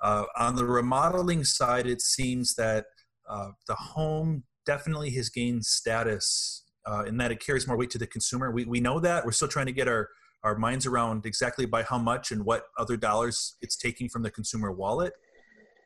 Uh, 0.00 0.24
on 0.36 0.56
the 0.56 0.64
remodeling 0.64 1.44
side, 1.44 1.86
it 1.86 2.00
seems 2.00 2.56
that 2.56 2.86
uh, 3.28 3.50
the 3.68 3.74
home 3.74 4.42
definitely 4.66 5.10
has 5.10 5.28
gained 5.28 5.64
status 5.64 6.64
uh, 6.86 7.04
in 7.04 7.16
that 7.18 7.30
it 7.30 7.38
carries 7.38 7.68
more 7.68 7.76
weight 7.76 7.90
to 7.90 7.98
the 7.98 8.06
consumer. 8.06 8.50
We, 8.50 8.64
we 8.64 8.80
know 8.80 8.98
that. 8.98 9.24
We're 9.24 9.32
still 9.32 9.48
trying 9.48 9.66
to 9.66 9.72
get 9.72 9.86
our, 9.86 10.08
our 10.42 10.56
minds 10.56 10.86
around 10.86 11.24
exactly 11.26 11.66
by 11.66 11.84
how 11.84 11.98
much 11.98 12.32
and 12.32 12.44
what 12.44 12.64
other 12.76 12.96
dollars 12.96 13.56
it's 13.62 13.76
taking 13.76 14.08
from 14.08 14.22
the 14.22 14.30
consumer 14.30 14.72
wallet. 14.72 15.12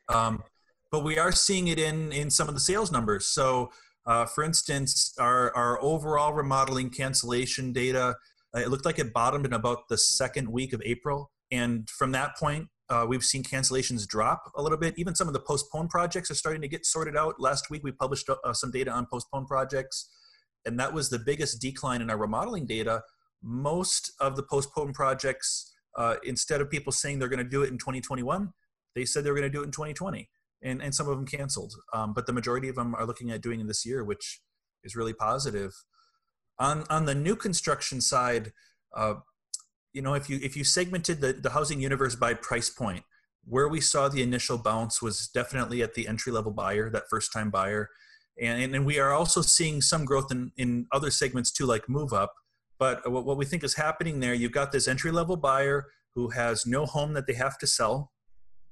Um, 0.09 0.43
but 0.91 1.03
we 1.03 1.19
are 1.19 1.31
seeing 1.31 1.67
it 1.67 1.77
in, 1.77 2.11
in 2.11 2.29
some 2.29 2.47
of 2.47 2.53
the 2.53 2.59
sales 2.59 2.91
numbers. 2.91 3.27
So 3.27 3.71
uh, 4.07 4.25
for 4.25 4.43
instance, 4.43 5.13
our, 5.19 5.53
our 5.55 5.81
overall 5.83 6.33
remodeling 6.33 6.89
cancellation 6.89 7.73
data, 7.73 8.15
uh, 8.55 8.59
it 8.59 8.69
looked 8.69 8.85
like 8.85 8.99
it 8.99 9.13
bottomed 9.13 9.45
in 9.45 9.51
about 9.51 9.89
the 9.89 9.97
second 9.97 10.49
week 10.49 10.71
of 10.71 10.81
April. 10.85 11.29
And 11.51 11.89
from 11.89 12.13
that 12.13 12.37
point, 12.37 12.69
uh, 12.89 13.05
we've 13.07 13.23
seen 13.23 13.43
cancellations 13.43 14.07
drop 14.07 14.49
a 14.55 14.61
little 14.61 14.77
bit. 14.77 14.93
Even 14.97 15.13
some 15.13 15.27
of 15.27 15.33
the 15.33 15.41
postponed 15.41 15.89
projects 15.89 16.31
are 16.31 16.35
starting 16.35 16.61
to 16.61 16.69
get 16.69 16.85
sorted 16.85 17.17
out. 17.17 17.35
Last 17.37 17.69
week, 17.69 17.83
we 17.83 17.91
published 17.91 18.29
uh, 18.29 18.53
some 18.53 18.71
data 18.71 18.91
on 18.91 19.07
postponed 19.11 19.47
projects, 19.47 20.09
and 20.65 20.79
that 20.79 20.93
was 20.93 21.09
the 21.09 21.19
biggest 21.19 21.61
decline 21.61 22.01
in 22.01 22.09
our 22.09 22.17
remodeling 22.17 22.65
data. 22.65 23.01
Most 23.43 24.13
of 24.21 24.37
the 24.37 24.43
postponed 24.43 24.93
projects, 24.93 25.73
uh, 25.97 26.15
instead 26.23 26.61
of 26.61 26.69
people 26.69 26.93
saying 26.93 27.19
they're 27.19 27.27
going 27.27 27.43
to 27.43 27.49
do 27.49 27.63
it 27.63 27.69
in 27.69 27.77
2021, 27.77 28.53
they 28.95 29.03
said 29.03 29.25
they 29.25 29.31
were 29.31 29.37
going 29.37 29.51
to 29.51 29.55
do 29.55 29.61
it 29.61 29.65
in 29.65 29.71
2020 29.71 30.29
and, 30.63 30.81
and 30.81 30.93
some 30.93 31.07
of 31.07 31.15
them 31.15 31.25
canceled. 31.25 31.75
Um, 31.93 32.13
but 32.13 32.25
the 32.25 32.33
majority 32.33 32.69
of 32.69 32.75
them 32.75 32.95
are 32.95 33.05
looking 33.05 33.31
at 33.31 33.41
doing 33.41 33.59
it 33.59 33.67
this 33.67 33.85
year, 33.85 34.03
which 34.03 34.41
is 34.83 34.95
really 34.95 35.13
positive. 35.13 35.73
On 36.59 36.83
on 36.89 37.05
the 37.05 37.15
new 37.15 37.35
construction 37.35 38.01
side, 38.01 38.51
uh, 38.95 39.15
you 39.93 40.01
know, 40.01 40.13
if 40.13 40.29
you 40.29 40.39
if 40.41 40.57
you 40.57 40.63
segmented 40.63 41.21
the, 41.21 41.33
the 41.33 41.51
housing 41.51 41.79
universe 41.79 42.15
by 42.15 42.33
price 42.33 42.69
point, 42.69 43.03
where 43.45 43.67
we 43.67 43.79
saw 43.79 44.09
the 44.09 44.21
initial 44.21 44.57
bounce 44.57 45.01
was 45.01 45.29
definitely 45.29 45.81
at 45.81 45.93
the 45.93 46.07
entry 46.07 46.31
level 46.33 46.51
buyer, 46.51 46.89
that 46.89 47.09
first 47.09 47.31
time 47.31 47.49
buyer. 47.49 47.89
And, 48.39 48.75
and 48.75 48.85
we 48.85 48.99
are 48.99 49.13
also 49.13 49.41
seeing 49.41 49.81
some 49.81 50.05
growth 50.05 50.31
in, 50.31 50.51
in 50.57 50.85
other 50.91 51.09
segments 51.09 51.51
too, 51.51 51.65
like 51.65 51.89
move 51.89 52.13
up. 52.13 52.33
But 52.77 53.09
what, 53.09 53.25
what 53.25 53.37
we 53.37 53.45
think 53.45 53.63
is 53.63 53.73
happening 53.73 54.19
there, 54.19 54.33
you've 54.33 54.51
got 54.51 54.71
this 54.71 54.87
entry 54.87 55.11
level 55.11 55.37
buyer 55.37 55.87
who 56.13 56.29
has 56.29 56.65
no 56.65 56.85
home 56.85 57.13
that 57.13 57.25
they 57.25 57.33
have 57.33 57.57
to 57.59 57.67
sell 57.67 58.11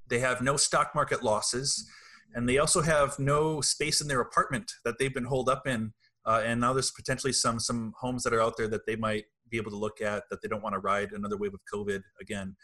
they 0.09 0.19
have 0.19 0.41
no 0.41 0.57
stock 0.57 0.93
market 0.93 1.23
losses, 1.23 1.87
and 2.33 2.47
they 2.47 2.57
also 2.57 2.81
have 2.81 3.17
no 3.19 3.61
space 3.61 4.01
in 4.01 4.07
their 4.07 4.21
apartment 4.21 4.71
that 4.83 4.95
they've 4.99 5.13
been 5.13 5.25
holed 5.25 5.49
up 5.49 5.67
in. 5.67 5.93
Uh, 6.25 6.41
and 6.43 6.59
now 6.59 6.73
there's 6.73 6.91
potentially 6.91 7.33
some 7.33 7.59
some 7.59 7.93
homes 7.99 8.23
that 8.23 8.33
are 8.33 8.41
out 8.41 8.57
there 8.57 8.67
that 8.67 8.85
they 8.85 8.95
might 8.95 9.25
be 9.49 9.57
able 9.57 9.71
to 9.71 9.77
look 9.77 10.01
at 10.01 10.23
that 10.29 10.41
they 10.41 10.47
don't 10.47 10.63
want 10.63 10.73
to 10.73 10.79
ride 10.79 11.11
another 11.11 11.37
wave 11.37 11.53
of 11.53 11.59
COVID 11.71 12.01
again. 12.19 12.55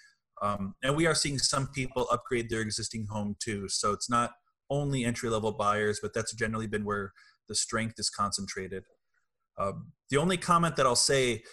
Um, 0.41 0.73
and 0.81 0.95
we 0.95 1.05
are 1.05 1.13
seeing 1.13 1.37
some 1.37 1.67
people 1.67 2.07
upgrade 2.11 2.49
their 2.49 2.61
existing 2.61 3.05
home 3.11 3.35
too. 3.39 3.69
So 3.69 3.91
it's 3.91 4.09
not 4.09 4.31
only 4.71 5.05
entry 5.05 5.29
level 5.29 5.51
buyers, 5.51 5.99
but 6.01 6.13
that's 6.13 6.33
generally 6.33 6.65
been 6.65 6.83
where 6.83 7.13
the 7.47 7.53
strength 7.53 7.99
is 7.99 8.09
concentrated. 8.09 8.83
Um, 9.59 9.91
the 10.09 10.17
only 10.17 10.37
comment 10.37 10.75
that 10.77 10.87
I'll 10.87 10.95
say 10.95 11.43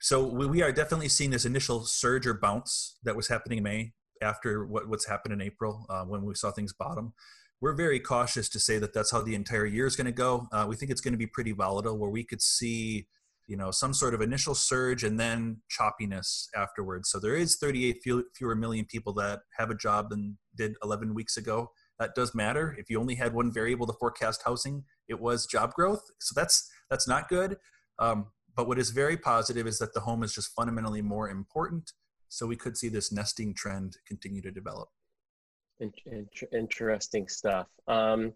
so 0.00 0.22
we, 0.22 0.46
we, 0.46 0.62
are 0.62 0.72
definitely 0.72 1.08
seeing 1.08 1.30
this 1.30 1.46
initial 1.46 1.84
surge 1.84 2.26
or 2.26 2.34
bounce 2.34 2.98
that 3.04 3.16
was 3.16 3.28
happening 3.28 3.58
in 3.58 3.64
May 3.64 3.92
after 4.22 4.66
what, 4.66 4.88
what's 4.88 5.06
happened 5.06 5.32
in 5.32 5.40
April 5.40 5.86
uh, 5.88 6.04
when 6.04 6.24
we 6.24 6.34
saw 6.34 6.50
things 6.50 6.72
bottom. 6.72 7.12
We're 7.60 7.74
very 7.74 8.00
cautious 8.00 8.48
to 8.50 8.60
say 8.60 8.78
that 8.78 8.92
that's 8.92 9.10
how 9.10 9.22
the 9.22 9.34
entire 9.34 9.66
year 9.66 9.86
is 9.86 9.96
going 9.96 10.06
to 10.06 10.12
go. 10.12 10.48
Uh, 10.52 10.66
we 10.68 10.76
think 10.76 10.90
it's 10.90 11.00
going 11.00 11.14
to 11.14 11.18
be 11.18 11.26
pretty 11.26 11.52
volatile, 11.52 11.96
where 11.96 12.10
we 12.10 12.24
could 12.24 12.42
see, 12.42 13.06
you 13.46 13.56
know, 13.56 13.70
some 13.70 13.94
sort 13.94 14.12
of 14.12 14.20
initial 14.20 14.54
surge 14.54 15.02
and 15.02 15.18
then 15.18 15.62
choppiness 15.70 16.48
afterwards. 16.54 17.10
So 17.10 17.18
there 17.18 17.36
is 17.36 17.56
38 17.56 18.02
fewer 18.36 18.54
million 18.54 18.84
people 18.84 19.12
that 19.14 19.40
have 19.56 19.70
a 19.70 19.74
job 19.74 20.10
than 20.10 20.36
did 20.56 20.74
11 20.82 21.14
weeks 21.14 21.36
ago. 21.36 21.70
That 21.98 22.14
does 22.14 22.34
matter. 22.34 22.76
If 22.78 22.90
you 22.90 23.00
only 23.00 23.14
had 23.14 23.32
one 23.32 23.52
variable 23.52 23.86
to 23.86 23.92
forecast 23.94 24.42
housing, 24.44 24.84
it 25.08 25.20
was 25.20 25.46
job 25.46 25.72
growth. 25.74 26.02
So 26.18 26.32
that's 26.38 26.68
that's 26.90 27.08
not 27.08 27.28
good. 27.28 27.56
Um, 27.98 28.26
but 28.56 28.68
what 28.68 28.78
is 28.78 28.90
very 28.90 29.16
positive 29.16 29.66
is 29.66 29.78
that 29.78 29.94
the 29.94 30.00
home 30.00 30.22
is 30.22 30.34
just 30.34 30.54
fundamentally 30.54 31.02
more 31.02 31.28
important 31.28 31.92
so 32.34 32.46
we 32.46 32.56
could 32.56 32.76
see 32.76 32.88
this 32.88 33.12
nesting 33.12 33.54
trend 33.54 33.96
continue 34.08 34.42
to 34.42 34.50
develop. 34.50 34.88
Interesting 36.52 37.28
stuff. 37.28 37.68
Um, 37.86 38.32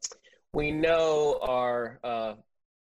we 0.53 0.71
know 0.71 1.41
our 1.43 1.99
uh, 2.05 2.35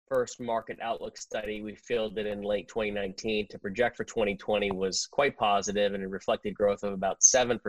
first 0.09 0.41
market 0.41 0.77
outlook 0.81 1.17
study 1.17 1.61
we 1.61 1.75
fielded 1.75 2.25
in 2.25 2.41
late 2.41 2.67
2019 2.67 3.47
to 3.49 3.59
project 3.59 3.95
for 3.95 4.03
2020 4.03 4.71
was 4.71 5.07
quite 5.07 5.37
positive 5.37 5.93
and 5.93 6.03
it 6.03 6.09
reflected 6.09 6.53
growth 6.53 6.83
of 6.83 6.91
about 6.91 7.21
7%. 7.21 7.59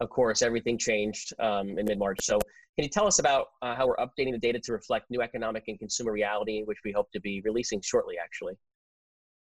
Of 0.00 0.10
course, 0.10 0.42
everything 0.42 0.76
changed 0.76 1.32
um, 1.40 1.78
in 1.78 1.86
mid 1.86 1.98
March. 1.98 2.18
So, 2.22 2.38
can 2.76 2.84
you 2.84 2.88
tell 2.88 3.06
us 3.06 3.18
about 3.18 3.48
uh, 3.60 3.74
how 3.74 3.86
we're 3.86 3.96
updating 3.96 4.32
the 4.32 4.38
data 4.38 4.58
to 4.58 4.72
reflect 4.72 5.10
new 5.10 5.20
economic 5.20 5.64
and 5.68 5.78
consumer 5.78 6.10
reality, 6.10 6.62
which 6.64 6.78
we 6.84 6.92
hope 6.92 7.10
to 7.12 7.20
be 7.20 7.42
releasing 7.44 7.80
shortly, 7.82 8.16
actually? 8.22 8.54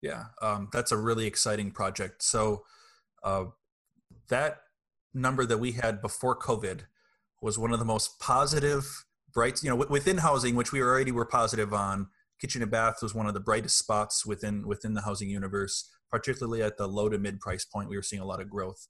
Yeah, 0.01 0.25
um, 0.41 0.69
that's 0.73 0.91
a 0.91 0.97
really 0.97 1.25
exciting 1.25 1.71
project. 1.71 2.21
So, 2.21 2.63
uh, 3.25 3.45
that 4.29 4.59
number 5.13 5.45
that 5.45 5.57
we 5.57 5.73
had 5.73 6.01
before 6.01 6.37
COVID 6.37 6.81
was 7.41 7.59
one 7.59 7.73
of 7.73 7.79
the 7.79 7.85
most 7.85 8.19
positive, 8.19 9.05
bright, 9.33 9.61
you 9.61 9.69
know, 9.69 9.75
within 9.89 10.19
housing, 10.19 10.55
which 10.55 10.71
we 10.71 10.81
already 10.81 11.11
were 11.11 11.25
positive 11.25 11.73
on. 11.73 12.07
Kitchen 12.39 12.61
and 12.61 12.71
bath 12.71 12.99
was 13.01 13.15
one 13.15 13.27
of 13.27 13.33
the 13.33 13.39
brightest 13.39 13.77
spots 13.77 14.25
within 14.25 14.67
within 14.67 14.93
the 14.93 15.01
housing 15.01 15.29
universe, 15.29 15.89
particularly 16.11 16.61
at 16.61 16.77
the 16.77 16.87
low 16.87 17.09
to 17.09 17.17
mid 17.17 17.39
price 17.39 17.65
point. 17.65 17.89
We 17.89 17.95
were 17.95 18.03
seeing 18.03 18.21
a 18.21 18.25
lot 18.25 18.41
of 18.41 18.49
growth. 18.49 18.87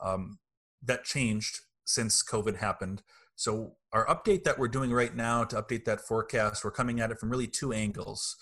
Um, 0.00 0.38
that 0.82 1.04
changed 1.04 1.60
since 1.84 2.22
COVID 2.22 2.56
happened. 2.56 3.02
So 3.36 3.76
our 3.92 4.04
update 4.06 4.44
that 4.44 4.58
we're 4.58 4.68
doing 4.68 4.92
right 4.92 5.14
now 5.14 5.44
to 5.44 5.62
update 5.62 5.84
that 5.84 6.00
forecast, 6.00 6.64
we're 6.64 6.72
coming 6.72 7.00
at 7.00 7.10
it 7.10 7.18
from 7.18 7.30
really 7.30 7.46
two 7.46 7.72
angles. 7.72 8.36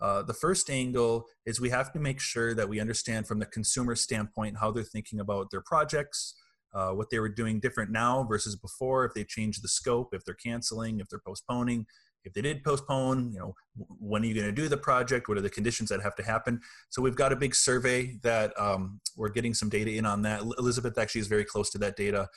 Uh, 0.00 0.22
the 0.22 0.34
first 0.34 0.68
angle 0.70 1.26
is 1.46 1.60
we 1.60 1.70
have 1.70 1.92
to 1.92 1.98
make 1.98 2.20
sure 2.20 2.54
that 2.54 2.68
we 2.68 2.80
understand 2.80 3.26
from 3.26 3.38
the 3.38 3.46
consumer 3.46 3.94
standpoint 3.94 4.56
how 4.58 4.70
they're 4.70 4.84
thinking 4.84 5.20
about 5.20 5.50
their 5.50 5.62
projects, 5.62 6.34
uh, 6.74 6.90
what 6.90 7.08
they 7.10 7.18
were 7.18 7.28
doing 7.28 7.60
different 7.60 7.90
now 7.90 8.22
versus 8.24 8.56
before, 8.56 9.04
if 9.04 9.14
they 9.14 9.24
changed 9.24 9.64
the 9.64 9.68
scope, 9.68 10.10
if 10.12 10.24
they're 10.24 10.34
canceling, 10.34 11.00
if 11.00 11.08
they're 11.08 11.22
postponing. 11.24 11.86
If 12.24 12.32
they 12.32 12.42
did 12.42 12.64
postpone, 12.64 13.30
you 13.32 13.38
know, 13.38 13.54
when 14.00 14.22
are 14.22 14.26
you 14.26 14.34
going 14.34 14.46
to 14.46 14.52
do 14.52 14.68
the 14.68 14.76
project? 14.76 15.28
What 15.28 15.38
are 15.38 15.42
the 15.42 15.48
conditions 15.48 15.90
that 15.90 16.02
have 16.02 16.16
to 16.16 16.24
happen? 16.24 16.60
So 16.90 17.00
we've 17.00 17.14
got 17.14 17.32
a 17.32 17.36
big 17.36 17.54
survey 17.54 18.18
that 18.24 18.52
um, 18.60 19.00
we're 19.16 19.28
getting 19.28 19.54
some 19.54 19.68
data 19.68 19.92
in 19.92 20.04
on 20.04 20.22
that. 20.22 20.42
Elizabeth 20.58 20.98
actually 20.98 21.20
is 21.20 21.28
very 21.28 21.44
close 21.44 21.70
to 21.70 21.78
that 21.78 21.94
data. 21.94 22.28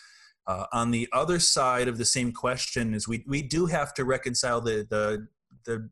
Uh, 0.45 0.67
on 0.73 0.91
the 0.91 1.09
other 1.11 1.39
side 1.39 1.87
of 1.87 1.97
the 1.97 2.05
same 2.05 2.31
question 2.31 2.93
is 2.93 3.07
we, 3.07 3.23
we 3.27 3.41
do 3.41 3.65
have 3.65 3.93
to 3.95 4.05
reconcile 4.05 4.61
the, 4.61 4.85
the, 4.91 5.27
the 5.65 5.89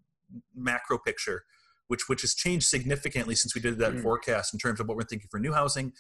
macro 0.56 1.00
picture 1.00 1.44
which 1.88 2.08
which 2.08 2.22
has 2.22 2.34
changed 2.34 2.68
significantly 2.68 3.36
since 3.36 3.56
we 3.56 3.62
did 3.62 3.78
that 3.80 3.94
mm. 3.94 4.02
forecast 4.02 4.54
in 4.54 4.60
terms 4.60 4.80
of 4.80 4.88
what 4.88 4.98
we're 4.98 5.04
thinking 5.04 5.28
for 5.30 5.40
new 5.40 5.54
housing, 5.54 5.92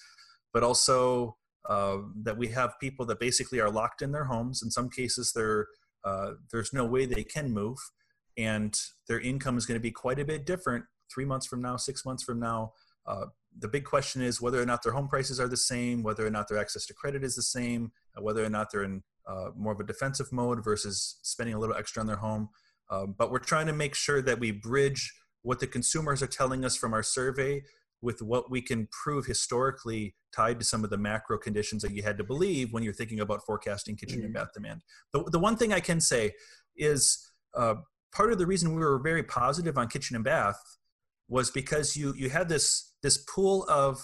but 0.53 0.63
also 0.63 1.37
uh, 1.69 1.97
that 2.23 2.37
we 2.37 2.47
have 2.47 2.79
people 2.79 3.05
that 3.05 3.19
basically 3.19 3.59
are 3.59 3.69
locked 3.69 4.01
in 4.01 4.11
their 4.11 4.25
homes. 4.25 4.61
In 4.63 4.71
some 4.71 4.89
cases, 4.89 5.31
they're 5.33 5.67
uh, 6.03 6.31
there's 6.51 6.73
no 6.73 6.85
way 6.85 7.05
they 7.05 7.23
can 7.23 7.51
move, 7.51 7.77
and 8.37 8.77
their 9.07 9.19
income 9.19 9.57
is 9.57 9.65
going 9.65 9.79
to 9.79 9.83
be 9.83 9.91
quite 9.91 10.19
a 10.19 10.25
bit 10.25 10.45
different 10.45 10.85
three 11.13 11.25
months 11.25 11.45
from 11.45 11.61
now, 11.61 11.77
six 11.77 12.05
months 12.05 12.23
from 12.23 12.39
now. 12.39 12.71
Uh, 13.05 13.25
the 13.59 13.67
big 13.67 13.85
question 13.85 14.21
is 14.21 14.41
whether 14.41 14.61
or 14.61 14.65
not 14.65 14.83
their 14.83 14.91
home 14.91 15.07
prices 15.07 15.39
are 15.39 15.47
the 15.47 15.57
same, 15.57 16.03
whether 16.03 16.25
or 16.25 16.29
not 16.29 16.47
their 16.47 16.57
access 16.57 16.85
to 16.85 16.93
credit 16.93 17.23
is 17.23 17.35
the 17.35 17.41
same, 17.41 17.91
whether 18.19 18.43
or 18.43 18.49
not 18.49 18.67
they're 18.71 18.83
in 18.83 19.01
uh, 19.27 19.49
more 19.55 19.73
of 19.73 19.79
a 19.79 19.83
defensive 19.83 20.31
mode 20.31 20.63
versus 20.63 21.19
spending 21.23 21.55
a 21.55 21.59
little 21.59 21.75
extra 21.75 22.01
on 22.01 22.07
their 22.07 22.17
home. 22.17 22.49
Um, 22.89 23.15
but 23.17 23.31
we're 23.31 23.39
trying 23.39 23.67
to 23.67 23.73
make 23.73 23.95
sure 23.95 24.21
that 24.21 24.39
we 24.39 24.51
bridge 24.51 25.13
what 25.47 25.61
the 25.61 25.67
consumers 25.67 26.21
are 26.21 26.27
telling 26.27 26.65
us 26.65 26.75
from 26.75 26.93
our 26.93 27.01
survey 27.01 27.63
with 28.01 28.21
what 28.21 28.51
we 28.51 28.61
can 28.61 28.85
prove 28.91 29.25
historically 29.25 30.13
tied 30.35 30.59
to 30.59 30.65
some 30.65 30.83
of 30.83 30.89
the 30.89 30.97
macro 30.97 31.37
conditions 31.37 31.81
that 31.81 31.93
you 31.93 32.03
had 32.03 32.17
to 32.17 32.23
believe 32.23 32.73
when 32.73 32.83
you're 32.83 32.93
thinking 32.93 33.21
about 33.21 33.45
forecasting 33.45 33.95
kitchen 33.95 34.17
mm-hmm. 34.17 34.25
and 34.25 34.33
bath 34.33 34.49
demand. 34.53 34.81
The, 35.13 35.23
the 35.31 35.39
one 35.39 35.55
thing 35.55 35.71
I 35.71 35.79
can 35.79 36.01
say 36.01 36.33
is 36.75 37.31
uh, 37.55 37.75
part 38.13 38.33
of 38.33 38.39
the 38.39 38.45
reason 38.45 38.75
we 38.75 38.81
were 38.81 38.99
very 38.99 39.23
positive 39.23 39.77
on 39.77 39.87
kitchen 39.87 40.17
and 40.17 40.25
bath 40.25 40.59
was 41.29 41.49
because 41.49 41.95
you 41.95 42.13
you 42.17 42.29
had 42.29 42.49
this 42.49 42.93
this 43.01 43.17
pool 43.17 43.65
of 43.69 44.03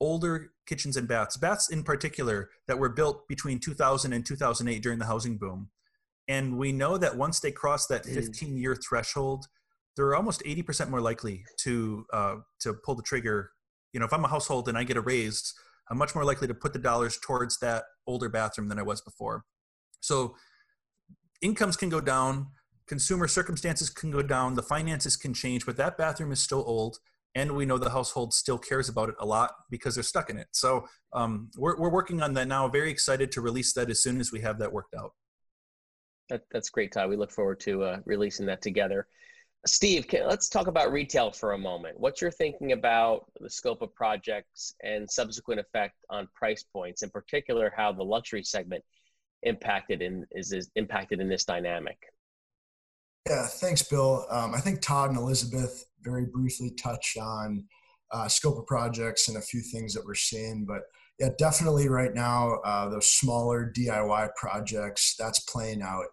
older 0.00 0.52
kitchens 0.64 0.96
and 0.96 1.08
baths, 1.08 1.36
baths 1.36 1.70
in 1.70 1.82
particular, 1.82 2.50
that 2.68 2.78
were 2.78 2.88
built 2.88 3.26
between 3.26 3.58
2000 3.58 4.12
and 4.12 4.24
2008 4.24 4.80
during 4.80 5.00
the 5.00 5.06
housing 5.06 5.38
boom. 5.38 5.70
And 6.28 6.56
we 6.56 6.70
know 6.72 6.98
that 6.98 7.16
once 7.16 7.40
they 7.40 7.50
cross 7.50 7.88
that 7.88 8.04
mm. 8.04 8.14
15 8.14 8.56
year 8.56 8.76
threshold, 8.76 9.46
they're 9.96 10.14
almost 10.14 10.42
80% 10.44 10.90
more 10.90 11.00
likely 11.00 11.44
to 11.58 12.06
uh, 12.12 12.36
to 12.60 12.74
pull 12.74 12.94
the 12.94 13.02
trigger. 13.02 13.50
You 13.92 14.00
know 14.00 14.06
if 14.06 14.12
i'm 14.12 14.24
a 14.24 14.28
household 14.28 14.68
and 14.68 14.76
i 14.76 14.82
get 14.82 14.96
a 14.96 15.00
raise 15.00 15.54
i'm 15.88 15.98
much 15.98 16.16
more 16.16 16.24
likely 16.24 16.48
to 16.48 16.54
put 16.54 16.72
the 16.72 16.80
dollars 16.80 17.16
towards 17.18 17.58
that 17.60 17.84
older 18.08 18.28
bathroom 18.28 18.68
than 18.68 18.78
i 18.78 18.82
was 18.82 19.00
before. 19.00 19.44
So 20.00 20.34
incomes 21.40 21.76
can 21.76 21.90
go 21.90 22.00
down 22.00 22.48
consumer 22.86 23.28
circumstances 23.28 23.88
can 23.88 24.10
go 24.10 24.20
down 24.22 24.54
the 24.54 24.62
finances 24.62 25.16
can 25.16 25.32
change 25.32 25.64
but 25.64 25.76
that 25.76 25.96
bathroom 25.96 26.32
is 26.32 26.40
still 26.40 26.62
old 26.66 26.98
and 27.34 27.52
we 27.52 27.66
know 27.66 27.78
the 27.78 27.90
household 27.90 28.32
still 28.32 28.58
cares 28.58 28.88
about 28.88 29.08
it 29.08 29.16
a 29.18 29.26
lot 29.26 29.52
because 29.70 29.94
they're 29.94 30.04
stuck 30.04 30.30
in 30.30 30.38
it. 30.38 30.46
So 30.52 30.86
um, 31.12 31.50
we're, 31.56 31.76
we're 31.78 31.90
working 31.90 32.22
on 32.22 32.34
that 32.34 32.48
now. 32.48 32.68
Very 32.68 32.90
excited 32.90 33.32
to 33.32 33.40
release 33.40 33.72
that 33.74 33.90
as 33.90 34.02
soon 34.02 34.20
as 34.20 34.30
we 34.30 34.40
have 34.40 34.58
that 34.60 34.72
worked 34.72 34.94
out. 34.94 35.12
That, 36.30 36.42
that's 36.52 36.70
great 36.70 36.92
todd. 36.92 37.10
We 37.10 37.16
look 37.16 37.32
forward 37.32 37.60
to 37.60 37.82
uh, 37.82 37.98
releasing 38.04 38.46
that 38.46 38.62
together 38.62 39.08
Steve, 39.66 40.06
let's 40.26 40.48
talk 40.48 40.66
about 40.66 40.92
retail 40.92 41.30
for 41.30 41.52
a 41.52 41.58
moment. 41.58 41.98
What 41.98 42.20
you're 42.20 42.30
thinking 42.30 42.72
about 42.72 43.30
the 43.40 43.48
scope 43.48 43.80
of 43.80 43.94
projects 43.94 44.74
and 44.82 45.10
subsequent 45.10 45.60
effect 45.60 45.94
on 46.10 46.28
price 46.34 46.62
points, 46.62 47.02
in 47.02 47.08
particular, 47.08 47.72
how 47.74 47.92
the 47.92 48.02
luxury 48.02 48.42
segment 48.42 48.84
impacted 49.42 50.02
in 50.02 50.26
is, 50.32 50.52
is 50.52 50.70
impacted 50.76 51.20
in 51.20 51.28
this 51.28 51.44
dynamic? 51.44 51.96
Yeah, 53.26 53.46
thanks, 53.46 53.82
Bill. 53.82 54.26
Um, 54.28 54.54
I 54.54 54.60
think 54.60 54.82
Todd 54.82 55.10
and 55.10 55.18
Elizabeth 55.18 55.86
very 56.02 56.26
briefly 56.26 56.70
touched 56.72 57.16
on 57.16 57.64
uh, 58.10 58.28
scope 58.28 58.58
of 58.58 58.66
projects 58.66 59.28
and 59.28 59.38
a 59.38 59.40
few 59.40 59.62
things 59.62 59.94
that 59.94 60.04
we're 60.04 60.14
seeing, 60.14 60.66
but 60.66 60.82
yeah, 61.18 61.28
definitely 61.38 61.88
right 61.88 62.12
now 62.12 62.56
uh, 62.64 62.88
those 62.88 63.08
smaller 63.08 63.72
DIY 63.74 64.28
projects 64.36 65.14
that's 65.18 65.40
playing 65.40 65.80
out. 65.80 66.04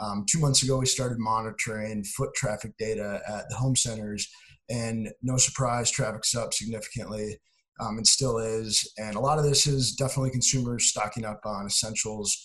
Um, 0.00 0.24
two 0.30 0.38
months 0.38 0.62
ago, 0.62 0.78
we 0.78 0.86
started 0.86 1.18
monitoring 1.18 2.04
foot 2.04 2.30
traffic 2.34 2.72
data 2.78 3.20
at 3.28 3.48
the 3.48 3.56
home 3.56 3.76
centers, 3.76 4.28
and 4.68 5.08
no 5.22 5.36
surprise, 5.36 5.90
traffic's 5.90 6.34
up 6.34 6.52
significantly 6.52 7.38
um, 7.80 7.96
and 7.96 8.06
still 8.06 8.38
is. 8.38 8.92
And 8.98 9.16
a 9.16 9.20
lot 9.20 9.38
of 9.38 9.44
this 9.44 9.66
is 9.66 9.92
definitely 9.92 10.30
consumers 10.30 10.86
stocking 10.86 11.24
up 11.24 11.40
on 11.44 11.66
essentials, 11.66 12.36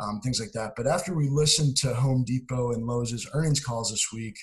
um, 0.00 0.20
things 0.22 0.40
like 0.40 0.52
that. 0.52 0.72
But 0.76 0.86
after 0.86 1.14
we 1.14 1.28
listened 1.28 1.76
to 1.78 1.94
Home 1.94 2.24
Depot 2.26 2.72
and 2.72 2.86
Lowe's 2.86 3.28
earnings 3.34 3.60
calls 3.60 3.90
this 3.90 4.08
week, 4.12 4.36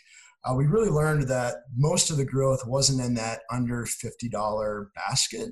uh, 0.43 0.53
we 0.53 0.65
really 0.67 0.89
learned 0.89 1.27
that 1.27 1.55
most 1.75 2.11
of 2.11 2.17
the 2.17 2.25
growth 2.25 2.61
wasn't 2.67 3.01
in 3.01 3.15
that 3.15 3.39
under 3.51 3.85
$50 3.85 4.85
basket. 4.95 5.49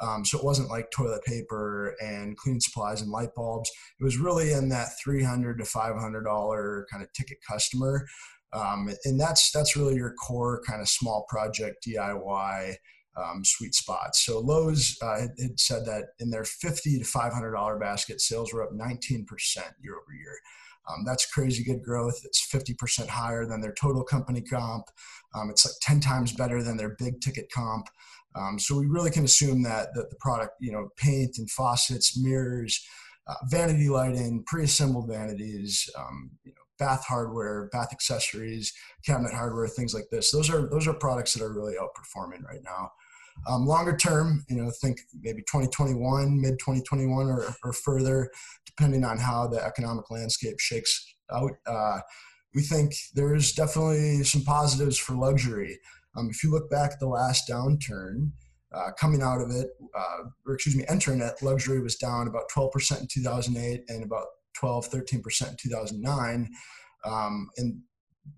Um, 0.00 0.24
so 0.24 0.38
it 0.38 0.44
wasn't 0.44 0.70
like 0.70 0.90
toilet 0.90 1.24
paper 1.24 1.94
and 2.00 2.36
cleaning 2.36 2.60
supplies 2.60 3.02
and 3.02 3.10
light 3.10 3.34
bulbs. 3.34 3.70
It 4.00 4.04
was 4.04 4.16
really 4.16 4.52
in 4.52 4.68
that 4.70 4.88
300 5.02 5.58
to 5.58 5.64
$500 5.64 6.84
kind 6.90 7.02
of 7.02 7.12
ticket 7.12 7.38
customer. 7.46 8.06
Um, 8.52 8.90
and 9.04 9.20
that's, 9.20 9.50
that's 9.52 9.76
really 9.76 9.96
your 9.96 10.14
core 10.14 10.62
kind 10.66 10.80
of 10.80 10.88
small 10.88 11.26
project 11.28 11.86
DIY 11.86 12.76
um, 13.16 13.44
sweet 13.44 13.74
spot. 13.74 14.14
So 14.14 14.40
Lowe's 14.40 14.96
uh, 15.02 15.20
had, 15.20 15.58
said 15.58 15.84
that 15.86 16.10
in 16.18 16.30
their 16.30 16.44
50 16.44 16.98
to 16.98 17.04
$500 17.04 17.80
basket, 17.80 18.20
sales 18.20 18.52
were 18.52 18.62
up 18.62 18.72
19% 18.72 19.26
year 19.82 19.94
over 19.94 20.12
year. 20.18 20.38
Um, 20.88 21.04
that's 21.04 21.30
crazy 21.30 21.62
good 21.62 21.82
growth. 21.82 22.20
It's 22.24 22.46
50% 22.52 23.08
higher 23.08 23.46
than 23.46 23.60
their 23.60 23.74
total 23.74 24.02
company 24.02 24.40
comp. 24.40 24.86
Um, 25.34 25.50
it's 25.50 25.64
like 25.64 25.74
10 25.82 26.00
times 26.00 26.32
better 26.32 26.62
than 26.62 26.76
their 26.76 26.96
big 26.98 27.20
ticket 27.20 27.50
comp. 27.52 27.88
Um, 28.34 28.58
so 28.58 28.78
we 28.78 28.86
really 28.86 29.10
can 29.10 29.24
assume 29.24 29.62
that, 29.64 29.88
that 29.94 30.10
the 30.10 30.16
product, 30.16 30.52
you 30.60 30.72
know, 30.72 30.90
paint 30.96 31.36
and 31.38 31.50
faucets, 31.50 32.20
mirrors, 32.20 32.84
uh, 33.26 33.34
vanity 33.48 33.88
lighting, 33.88 34.44
pre-assembled 34.46 35.08
vanities, 35.08 35.88
um, 35.98 36.30
you 36.44 36.52
know, 36.52 36.62
bath 36.78 37.04
hardware, 37.06 37.68
bath 37.72 37.92
accessories, 37.92 38.72
cabinet 39.04 39.32
hardware, 39.32 39.68
things 39.68 39.94
like 39.94 40.06
this. 40.10 40.30
Those 40.30 40.48
are 40.50 40.68
those 40.68 40.88
are 40.88 40.94
products 40.94 41.34
that 41.34 41.44
are 41.44 41.52
really 41.52 41.74
outperforming 41.74 42.42
right 42.44 42.62
now. 42.64 42.90
Um, 43.46 43.66
longer 43.66 43.96
term, 43.96 44.44
you 44.48 44.56
know, 44.56 44.70
think 44.82 45.00
maybe 45.22 45.40
2021, 45.42 46.40
mid 46.40 46.58
2021, 46.58 47.26
or, 47.26 47.54
or 47.64 47.72
further, 47.72 48.30
depending 48.66 49.04
on 49.04 49.18
how 49.18 49.46
the 49.46 49.62
economic 49.64 50.10
landscape 50.10 50.58
shakes 50.58 51.14
out. 51.32 51.52
Uh, 51.66 52.00
we 52.54 52.62
think 52.62 52.92
there's 53.14 53.52
definitely 53.52 54.24
some 54.24 54.42
positives 54.42 54.98
for 54.98 55.14
luxury. 55.14 55.78
Um, 56.16 56.28
if 56.30 56.42
you 56.42 56.50
look 56.50 56.70
back 56.70 56.92
at 56.92 57.00
the 57.00 57.08
last 57.08 57.48
downturn, 57.48 58.32
uh, 58.72 58.90
coming 58.98 59.22
out 59.22 59.40
of 59.40 59.50
it, 59.50 59.68
uh, 59.96 60.24
or 60.46 60.54
excuse 60.54 60.76
me, 60.76 60.84
entering 60.88 61.20
it, 61.20 61.34
luxury 61.42 61.80
was 61.80 61.96
down 61.96 62.28
about 62.28 62.48
12% 62.54 63.00
in 63.00 63.06
2008 63.08 63.82
and 63.88 64.04
about 64.04 64.26
12, 64.54 64.90
13% 64.90 65.50
in 65.50 65.56
2009. 65.56 66.48
Um, 67.04 67.48
and 67.56 67.80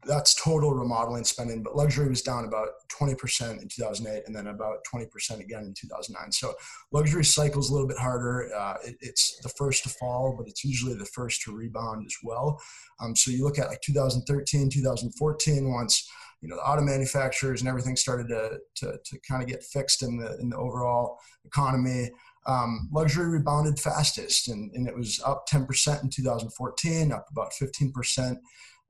that's 0.07 0.35
total 0.35 0.73
remodeling 0.73 1.25
spending, 1.25 1.63
but 1.63 1.77
luxury 1.77 2.09
was 2.09 2.23
down 2.23 2.45
about 2.45 2.69
20% 2.99 3.61
in 3.61 3.69
2008 3.69 4.23
and 4.27 4.35
then 4.35 4.47
about 4.47 4.79
20% 4.93 5.41
again 5.41 5.65
in 5.65 5.75
2009. 5.75 6.33
So 6.33 6.55
luxury 6.93 7.25
cycles 7.25 7.69
a 7.69 7.73
little 7.73 7.89
bit 7.89 7.99
harder. 7.99 8.49
Uh, 8.55 8.77
it, 8.85 8.97
it's 9.01 9.39
the 9.41 9.49
first 9.51 9.83
to 9.85 9.89
fall, 9.91 10.35
but 10.39 10.49
it's 10.49 10.65
usually 10.65 10.95
the 10.95 11.05
first 11.07 11.43
to 11.43 11.55
rebound 11.55 12.05
as 12.07 12.17
well. 12.23 12.61
Um, 13.01 13.15
so 13.15 13.31
you 13.31 13.45
look 13.45 13.59
at 13.59 13.69
like 13.69 13.81
2013, 13.83 14.71
2014, 14.71 15.73
once 15.73 16.09
you 16.43 16.49
know 16.49 16.57
the 16.57 16.63
auto 16.63 16.83
manufacturers 16.83 17.61
and 17.61 17.69
everything 17.69 17.97
started 17.97 18.29
to 18.29 18.59
to, 18.75 18.99
to 19.05 19.19
kind 19.27 19.43
of 19.43 19.49
get 19.49 19.63
fixed 19.63 20.03
in 20.03 20.19
the 20.19 20.37
in 20.41 20.51
the 20.51 20.57
overall 20.57 21.19
economy. 21.47 22.11
Um, 22.45 22.89
luxury 22.93 23.29
rebounded 23.29 23.79
fastest, 23.79 24.49
and, 24.49 24.73
and 24.73 24.89
it 24.89 24.97
was 24.97 25.23
up 25.25 25.45
10% 25.49 26.03
in 26.03 26.11
2014, 26.11 27.13
up 27.13 27.27
about 27.31 27.53
15% 27.53 28.37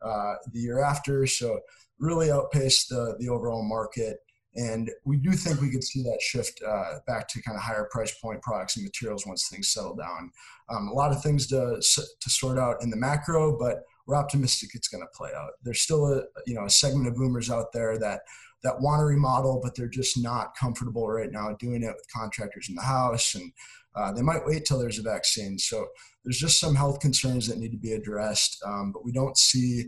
uh, 0.01 0.35
the 0.51 0.59
year 0.59 0.83
after. 0.83 1.27
So 1.27 1.61
really 1.99 2.31
outpaced 2.31 2.89
the 2.89 3.15
the 3.21 3.29
overall 3.29 3.63
market. 3.63 4.19
And 4.55 4.91
we 5.07 5.17
do 5.17 5.33
think 5.33 5.61
we 5.61 5.71
could 5.71 5.85
see 5.85 6.03
that 6.03 6.21
shift 6.21 6.61
uh, 6.67 6.99
back 7.07 7.27
to 7.29 7.43
kind 7.43 7.57
of 7.57 7.63
higher 7.63 7.89
price 7.91 8.15
point 8.21 8.43
products 8.43 8.77
and 8.77 8.85
materials 8.85 9.27
once 9.27 9.49
things 9.49 9.71
settle 9.71 9.97
down. 9.97 10.31
Um, 10.69 10.89
a 10.89 10.93
lot 10.93 11.11
of 11.11 11.23
things 11.23 11.47
to, 11.49 11.81
to 11.81 12.31
sort 12.31 12.59
out 12.59 12.83
in 12.83 12.91
the 12.91 12.97
macro, 12.97 13.59
but 13.59 13.83
we're 14.13 14.19
optimistic 14.19 14.71
it's 14.75 14.89
going 14.89 15.03
to 15.03 15.17
play 15.17 15.31
out. 15.37 15.53
There's 15.63 15.81
still 15.81 16.07
a 16.07 16.23
you 16.47 16.55
know 16.55 16.67
a 16.67 16.71
segment 16.71 17.09
of 17.09 17.17
boomers 17.17 17.51
out 17.51 17.73
there 17.73 17.99
that 17.99 18.21
that 18.63 18.81
want 18.81 19.01
to 19.01 19.05
remodel, 19.05 19.61
but 19.63 19.75
they're 19.75 19.89
just 19.89 20.23
not 20.23 20.55
comfortable 20.55 21.09
right 21.09 21.33
now 21.33 21.57
doing 21.59 21.83
it 21.83 21.89
with 21.89 22.13
contractors 22.15 22.69
in 22.69 22.75
the 22.75 22.83
house, 22.83 23.35
and 23.35 23.53
uh, 23.97 24.13
they 24.13 24.23
might 24.23 24.47
wait 24.47 24.65
till 24.65 24.79
there's 24.79 24.99
a 24.99 25.03
vaccine. 25.03 25.59
So 25.59 25.87
there's 26.25 26.39
just 26.39 26.61
some 26.61 26.75
health 26.75 27.01
concerns 27.01 27.49
that 27.49 27.59
need 27.59 27.73
to 27.73 27.79
be 27.79 27.93
addressed, 27.93 28.63
um, 28.65 28.93
but 28.93 29.05
we 29.05 29.13
don't 29.13 29.37
see 29.37 29.87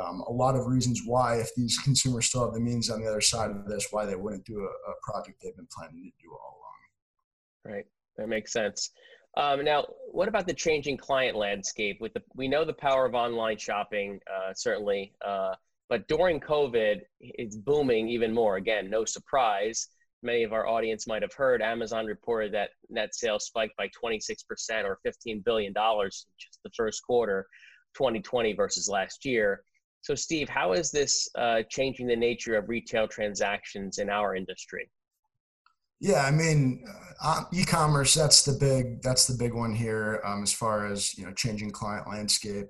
um, 0.00 0.20
a 0.26 0.32
lot 0.32 0.56
of 0.56 0.66
reasons 0.66 1.02
why, 1.04 1.36
if 1.36 1.54
these 1.54 1.78
consumers 1.78 2.26
still 2.26 2.44
have 2.44 2.54
the 2.54 2.60
means 2.60 2.90
on 2.90 3.00
the 3.00 3.08
other 3.08 3.20
side 3.20 3.50
of 3.50 3.66
this, 3.66 3.88
why 3.90 4.04
they 4.04 4.16
wouldn't 4.16 4.44
do 4.44 4.60
a, 4.60 4.90
a 4.90 4.94
project 5.02 5.40
they've 5.42 5.56
been 5.56 5.68
planning 5.76 6.02
to 6.02 6.24
do 6.24 6.32
all 6.32 6.58
along. 6.58 7.74
Right, 7.76 7.86
that 8.16 8.28
makes 8.28 8.52
sense. 8.52 8.90
Um, 9.36 9.64
now, 9.64 9.84
what 10.10 10.28
about 10.28 10.46
the 10.46 10.54
changing 10.54 10.96
client 10.96 11.36
landscape? 11.36 11.98
With 12.00 12.14
the, 12.14 12.22
we 12.34 12.48
know 12.48 12.64
the 12.64 12.72
power 12.72 13.06
of 13.06 13.14
online 13.14 13.58
shopping, 13.58 14.18
uh, 14.26 14.52
certainly, 14.54 15.12
uh, 15.24 15.54
but 15.88 16.06
during 16.08 16.40
COVID, 16.40 17.00
it's 17.20 17.56
booming 17.56 18.08
even 18.08 18.34
more. 18.34 18.56
Again, 18.56 18.90
no 18.90 19.04
surprise. 19.04 19.88
Many 20.22 20.42
of 20.42 20.52
our 20.52 20.66
audience 20.66 21.06
might 21.06 21.22
have 21.22 21.32
heard 21.32 21.62
Amazon 21.62 22.04
reported 22.06 22.52
that 22.52 22.70
net 22.90 23.14
sales 23.14 23.46
spiked 23.46 23.76
by 23.76 23.88
26% 23.88 24.84
or 24.84 24.98
$15 25.06 25.44
billion 25.44 25.72
in 25.72 26.10
just 26.10 26.62
the 26.64 26.70
first 26.76 27.02
quarter, 27.04 27.46
2020 27.94 28.52
versus 28.54 28.88
last 28.88 29.24
year. 29.24 29.62
So, 30.00 30.14
Steve, 30.14 30.48
how 30.48 30.72
is 30.72 30.90
this 30.90 31.28
uh, 31.36 31.62
changing 31.70 32.06
the 32.06 32.16
nature 32.16 32.56
of 32.56 32.68
retail 32.68 33.06
transactions 33.08 33.98
in 33.98 34.10
our 34.10 34.34
industry? 34.34 34.90
Yeah, 36.00 36.24
I 36.24 36.30
mean, 36.30 36.84
uh, 37.20 37.42
e-commerce 37.52 38.14
that's 38.14 38.44
the 38.44 38.52
big 38.52 39.02
that's 39.02 39.26
the 39.26 39.36
big 39.36 39.52
one 39.52 39.74
here 39.74 40.20
um, 40.24 40.42
as 40.42 40.52
far 40.52 40.86
as 40.86 41.16
you 41.18 41.26
know 41.26 41.32
changing 41.32 41.70
client 41.70 42.08
landscape. 42.08 42.68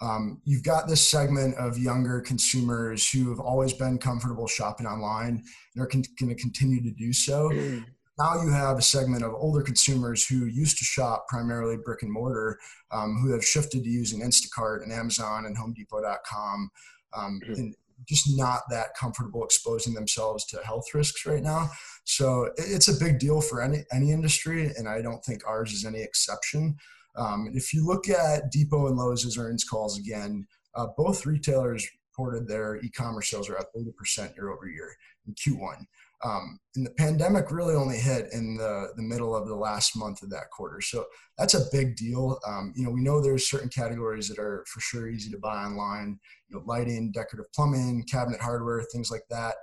Um, 0.00 0.40
you've 0.44 0.64
got 0.64 0.88
this 0.88 1.08
segment 1.08 1.54
of 1.56 1.78
younger 1.78 2.20
consumers 2.20 3.08
who 3.08 3.30
have 3.30 3.38
always 3.38 3.72
been 3.72 3.98
comfortable 3.98 4.48
shopping 4.48 4.86
online 4.86 5.42
and 5.74 5.82
are 5.82 5.86
con- 5.86 6.02
going 6.18 6.34
to 6.34 6.40
continue 6.40 6.82
to 6.82 6.90
do 6.90 7.12
so. 7.12 7.48
Mm. 7.50 7.84
Now 8.18 8.42
you 8.42 8.50
have 8.50 8.78
a 8.78 8.82
segment 8.82 9.24
of 9.24 9.34
older 9.34 9.62
consumers 9.62 10.26
who 10.26 10.46
used 10.46 10.78
to 10.78 10.84
shop 10.84 11.26
primarily 11.28 11.76
brick 11.84 12.02
and 12.02 12.12
mortar, 12.12 12.58
um, 12.90 13.18
who 13.22 13.32
have 13.32 13.44
shifted 13.44 13.84
to 13.84 13.90
using 13.90 14.20
Instacart 14.20 14.82
and 14.82 14.92
Amazon 14.92 15.46
and 15.46 15.56
HomeDepot.com, 15.56 16.70
um, 17.16 17.40
mm. 17.48 17.54
and 17.56 17.74
just 18.08 18.36
not 18.36 18.62
that 18.70 18.94
comfortable 18.98 19.44
exposing 19.44 19.94
themselves 19.94 20.44
to 20.46 20.58
health 20.64 20.86
risks 20.94 21.26
right 21.26 21.42
now. 21.42 21.70
So 22.04 22.50
it's 22.56 22.88
a 22.88 23.04
big 23.04 23.18
deal 23.18 23.40
for 23.40 23.62
any 23.62 23.84
any 23.92 24.12
industry, 24.12 24.70
and 24.76 24.88
I 24.88 25.00
don't 25.02 25.24
think 25.24 25.46
ours 25.46 25.72
is 25.72 25.84
any 25.84 26.00
exception. 26.00 26.76
Um, 27.16 27.50
if 27.54 27.72
you 27.72 27.86
look 27.86 28.08
at 28.08 28.50
Depot 28.50 28.88
and 28.88 28.96
Lowe's 28.96 29.38
earnings 29.38 29.64
calls 29.64 29.98
again, 29.98 30.46
uh, 30.74 30.88
both 30.96 31.26
retailers 31.26 31.88
reported 32.16 32.48
their 32.48 32.76
e-commerce 32.76 33.30
sales 33.30 33.48
are 33.48 33.58
up 33.58 33.70
80% 33.76 34.36
year 34.36 34.50
over 34.50 34.66
year 34.68 34.96
in 35.26 35.34
Q1. 35.34 35.86
Um, 36.24 36.58
and 36.74 36.86
the 36.86 36.90
pandemic 36.92 37.50
really 37.50 37.74
only 37.74 37.98
hit 37.98 38.28
in 38.32 38.56
the, 38.56 38.88
the 38.96 39.02
middle 39.02 39.36
of 39.36 39.46
the 39.46 39.54
last 39.54 39.96
month 39.96 40.22
of 40.22 40.30
that 40.30 40.50
quarter. 40.50 40.80
So 40.80 41.04
that's 41.36 41.54
a 41.54 41.66
big 41.70 41.96
deal. 41.96 42.40
Um, 42.46 42.72
you 42.74 42.84
know, 42.84 42.90
we 42.90 43.02
know 43.02 43.20
there's 43.20 43.48
certain 43.48 43.68
categories 43.68 44.28
that 44.28 44.38
are 44.38 44.64
for 44.66 44.80
sure 44.80 45.08
easy 45.08 45.30
to 45.30 45.38
buy 45.38 45.64
online, 45.64 46.18
you 46.48 46.56
know, 46.56 46.62
lighting, 46.66 47.12
decorative 47.12 47.52
plumbing, 47.52 48.04
cabinet 48.10 48.40
hardware, 48.40 48.82
things 48.90 49.10
like 49.10 49.24
that. 49.28 49.54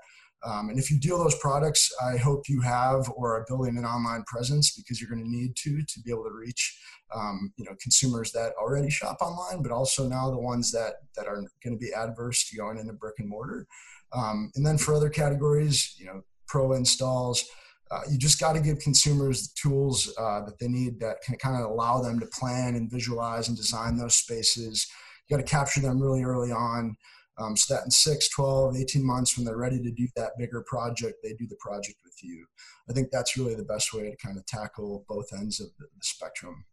Um, 0.44 0.70
and 0.70 0.80
if 0.80 0.90
you 0.90 1.00
deal 1.00 1.18
those 1.18 1.38
products, 1.38 1.92
I 2.04 2.18
hope 2.18 2.50
you 2.50 2.62
have 2.62 3.08
or 3.16 3.36
are 3.36 3.46
building 3.48 3.78
an 3.78 3.86
online 3.86 4.24
presence 4.24 4.72
because 4.76 5.00
you're 5.00 5.10
going 5.10 5.24
to 5.24 5.30
need 5.30 5.56
to 5.58 5.84
to 5.84 6.00
be 6.02 6.12
able 6.12 6.24
to 6.24 6.34
reach 6.34 6.80
um, 7.14 7.54
you 7.58 7.66
know 7.66 7.76
consumers 7.82 8.32
that 8.32 8.54
already 8.60 8.90
shop 8.90 9.18
online, 9.22 9.62
but 9.62 9.72
also 9.72 10.08
now 10.08 10.32
the 10.32 10.40
ones 10.40 10.72
that 10.72 10.94
that 11.16 11.28
are 11.28 11.44
going 11.64 11.78
to 11.78 11.78
be 11.78 11.94
adverse 11.94 12.50
to 12.50 12.58
going 12.58 12.80
into 12.80 12.94
brick 12.94 13.16
and 13.20 13.30
mortar. 13.30 13.68
Um, 14.14 14.52
and 14.56 14.66
then 14.66 14.78
for 14.78 14.96
other 14.96 15.10
categories, 15.10 15.96
you 16.00 16.08
know, 16.08 16.24
pro 16.48 16.74
installs. 16.74 17.44
Uh, 17.92 18.02
you 18.10 18.18
just 18.18 18.40
got 18.40 18.54
to 18.54 18.62
give 18.62 18.80
consumers 18.80 19.50
the 19.50 19.54
tools 19.62 20.14
uh, 20.18 20.46
that 20.46 20.58
they 20.60 20.68
need 20.68 21.00
that 21.00 21.18
can 21.26 21.36
kind 21.38 21.62
of 21.62 21.70
allow 21.70 22.02
them 22.02 22.20
to 22.20 22.26
plan 22.28 22.76
and 22.76 22.90
visualize 22.90 23.50
and 23.50 23.58
design 23.58 23.98
those 23.98 24.16
spaces. 24.16 24.88
You 25.28 25.36
got 25.36 25.46
to 25.46 25.50
capture 25.50 25.82
them 25.82 26.02
really 26.02 26.24
early 26.24 26.52
on 26.52 26.96
um, 27.38 27.56
so 27.56 27.74
that 27.74 27.86
in 27.86 27.92
6, 27.92 28.30
12, 28.30 28.78
18 28.78 29.06
months 29.06 29.38
when 29.38 29.46
they're 29.46 29.58
ready 29.58 29.82
to 29.82 29.92
do 29.92 30.08
that 30.16 30.38
bigger 30.38 30.64
project, 30.68 31.18
they 31.24 31.34
do 31.34 31.48
the 31.48 31.58
project 31.60 31.98
with 32.04 32.16
you. 32.22 32.46
I 32.90 32.94
think 32.94 33.10
that's 33.12 33.38
really 33.38 33.56
the 33.56 33.64
best 33.64 33.94
way 33.94 34.10
to 34.10 34.16
kind 34.18 34.38
of 34.38 34.46
tackle 34.46 35.06
both 35.08 35.28
ends 35.34 35.60
of 35.60 35.68
the, 35.80 35.86
the 35.86 36.04
spectrum. 36.04 36.66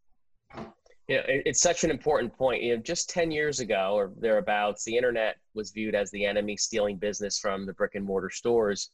Yeah, 1.09 1.22
it's 1.26 1.62
such 1.62 1.85
an 1.85 1.90
important 1.90 2.37
point. 2.37 2.62
You 2.62 2.76
know, 2.76 2.83
just 2.83 3.09
10 3.09 3.31
years 3.31 3.61
ago 3.61 3.92
or 3.94 4.12
thereabouts, 4.18 4.85
the 4.85 4.94
internet 4.94 5.37
was 5.54 5.70
viewed 5.70 5.94
as 5.94 6.11
the 6.11 6.26
enemy 6.26 6.57
stealing 6.57 6.98
business 6.98 7.38
from 7.38 7.64
the 7.64 7.72
brick 7.72 7.94
and 7.94 8.04
mortar 8.04 8.28
stores. 8.28 8.90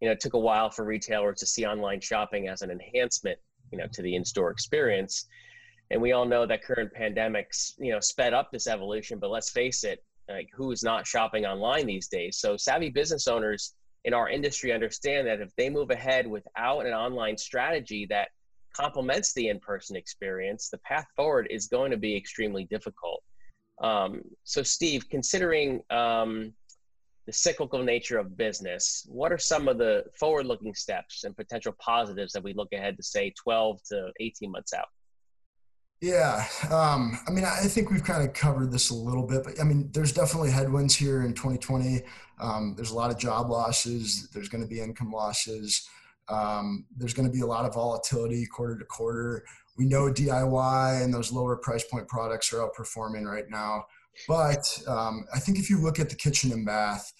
You 0.00 0.08
know, 0.08 0.12
it 0.12 0.20
took 0.20 0.34
a 0.34 0.38
while 0.38 0.70
for 0.70 0.84
retailers 0.84 1.40
to 1.40 1.46
see 1.46 1.66
online 1.66 2.00
shopping 2.00 2.48
as 2.48 2.62
an 2.62 2.70
enhancement, 2.70 3.38
you 3.72 3.78
know, 3.78 3.86
to 3.92 4.02
the 4.02 4.14
in-store 4.14 4.50
experience. 4.50 5.26
And 5.90 6.00
we 6.00 6.12
all 6.12 6.26
know 6.26 6.46
that 6.46 6.62
current 6.62 6.92
pandemics, 6.94 7.72
you 7.78 7.92
know, 7.92 8.00
sped 8.00 8.34
up 8.34 8.50
this 8.50 8.66
evolution, 8.66 9.18
but 9.18 9.30
let's 9.30 9.50
face 9.50 9.84
it, 9.84 10.04
like 10.28 10.48
who 10.54 10.70
is 10.70 10.82
not 10.82 11.06
shopping 11.06 11.46
online 11.46 11.86
these 11.86 12.08
days. 12.08 12.38
So 12.38 12.56
savvy 12.56 12.90
business 12.90 13.26
owners 13.26 13.74
in 14.04 14.14
our 14.14 14.28
industry 14.28 14.72
understand 14.72 15.26
that 15.26 15.40
if 15.40 15.54
they 15.56 15.70
move 15.70 15.90
ahead 15.90 16.26
without 16.26 16.86
an 16.86 16.92
online 16.92 17.36
strategy 17.36 18.06
that 18.10 18.28
complements 18.74 19.32
the 19.32 19.48
in-person 19.48 19.96
experience, 19.96 20.68
the 20.68 20.78
path 20.78 21.06
forward 21.16 21.48
is 21.50 21.66
going 21.66 21.90
to 21.90 21.96
be 21.96 22.16
extremely 22.16 22.64
difficult. 22.64 23.22
Um, 23.82 24.22
so, 24.44 24.62
Steve, 24.62 25.08
considering 25.08 25.82
um, 25.90 26.52
the 27.28 27.32
cyclical 27.34 27.84
nature 27.84 28.16
of 28.16 28.38
business, 28.38 29.06
what 29.06 29.30
are 29.30 29.36
some 29.36 29.68
of 29.68 29.76
the 29.76 30.02
forward-looking 30.18 30.74
steps 30.74 31.24
and 31.24 31.36
potential 31.36 31.74
positives 31.78 32.32
that 32.32 32.42
we 32.42 32.54
look 32.54 32.72
ahead 32.72 32.96
to 32.96 33.02
say 33.02 33.34
12 33.36 33.82
to 33.90 34.10
18 34.18 34.50
months 34.50 34.72
out? 34.72 34.86
Yeah, 36.00 36.46
um, 36.70 37.18
I 37.28 37.30
mean, 37.30 37.44
I 37.44 37.66
think 37.66 37.90
we've 37.90 38.02
kind 38.02 38.26
of 38.26 38.32
covered 38.32 38.72
this 38.72 38.88
a 38.88 38.94
little 38.94 39.26
bit, 39.26 39.44
but 39.44 39.60
I 39.60 39.64
mean, 39.64 39.90
there's 39.92 40.12
definitely 40.12 40.50
headwinds 40.50 40.94
here 40.94 41.20
in 41.22 41.34
2020. 41.34 42.00
Um, 42.40 42.72
there's 42.74 42.92
a 42.92 42.96
lot 42.96 43.10
of 43.10 43.18
job 43.18 43.50
losses. 43.50 44.30
There's 44.32 44.48
going 44.48 44.62
to 44.62 44.68
be 44.68 44.80
income 44.80 45.12
losses. 45.12 45.86
Um, 46.30 46.86
there's 46.96 47.12
going 47.12 47.28
to 47.28 47.32
be 47.32 47.42
a 47.42 47.46
lot 47.46 47.66
of 47.66 47.74
volatility 47.74 48.46
quarter 48.46 48.78
to 48.78 48.86
quarter. 48.86 49.44
We 49.76 49.84
know 49.84 50.10
DIY 50.10 51.04
and 51.04 51.12
those 51.12 51.30
lower 51.30 51.56
price 51.56 51.84
point 51.84 52.08
products 52.08 52.54
are 52.54 52.66
outperforming 52.66 53.30
right 53.30 53.50
now. 53.50 53.84
But 54.26 54.66
um, 54.86 55.26
I 55.34 55.38
think 55.38 55.58
if 55.58 55.70
you 55.70 55.80
look 55.80 55.98
at 55.98 56.10
the 56.10 56.16
kitchen 56.16 56.52
and 56.52 56.66
bath, 56.66 57.12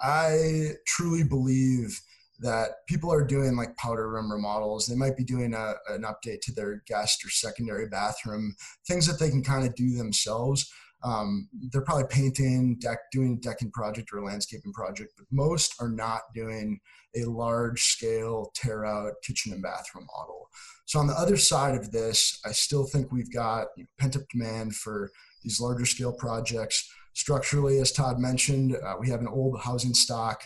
I 0.00 0.72
truly 0.86 1.24
believe 1.24 2.00
that 2.40 2.86
people 2.86 3.12
are 3.12 3.24
doing 3.24 3.56
like 3.56 3.76
powder 3.76 4.10
room 4.10 4.30
remodels. 4.30 4.86
They 4.86 4.96
might 4.96 5.16
be 5.16 5.24
doing 5.24 5.54
a, 5.54 5.74
an 5.88 6.02
update 6.02 6.40
to 6.42 6.52
their 6.52 6.82
guest 6.86 7.24
or 7.24 7.30
secondary 7.30 7.88
bathroom, 7.88 8.54
things 8.86 9.06
that 9.06 9.18
they 9.18 9.30
can 9.30 9.42
kind 9.42 9.66
of 9.66 9.74
do 9.74 9.96
themselves. 9.96 10.70
Um, 11.02 11.48
they're 11.72 11.82
probably 11.82 12.08
painting, 12.10 12.78
deck, 12.80 12.98
doing 13.12 13.34
a 13.34 13.40
decking 13.40 13.70
project 13.70 14.10
or 14.12 14.18
a 14.18 14.24
landscaping 14.24 14.72
project, 14.72 15.12
but 15.16 15.26
most 15.30 15.74
are 15.80 15.88
not 15.88 16.22
doing 16.34 16.80
a 17.14 17.24
large 17.24 17.82
scale 17.82 18.50
tear 18.54 18.84
out 18.84 19.12
kitchen 19.22 19.52
and 19.52 19.62
bathroom 19.62 20.06
model. 20.16 20.48
So 20.86 20.98
on 20.98 21.06
the 21.06 21.14
other 21.14 21.36
side 21.36 21.74
of 21.74 21.92
this, 21.92 22.38
I 22.44 22.52
still 22.52 22.86
think 22.86 23.12
we've 23.12 23.32
got 23.32 23.68
you 23.76 23.84
know, 23.84 23.88
pent 23.98 24.16
up 24.16 24.22
demand 24.30 24.74
for 24.74 25.10
these 25.46 25.60
larger 25.60 25.86
scale 25.86 26.12
projects. 26.12 26.86
Structurally, 27.14 27.78
as 27.78 27.92
Todd 27.92 28.18
mentioned, 28.18 28.76
uh, 28.76 28.96
we 29.00 29.08
have 29.08 29.20
an 29.20 29.28
old 29.28 29.58
housing 29.62 29.94
stock 29.94 30.42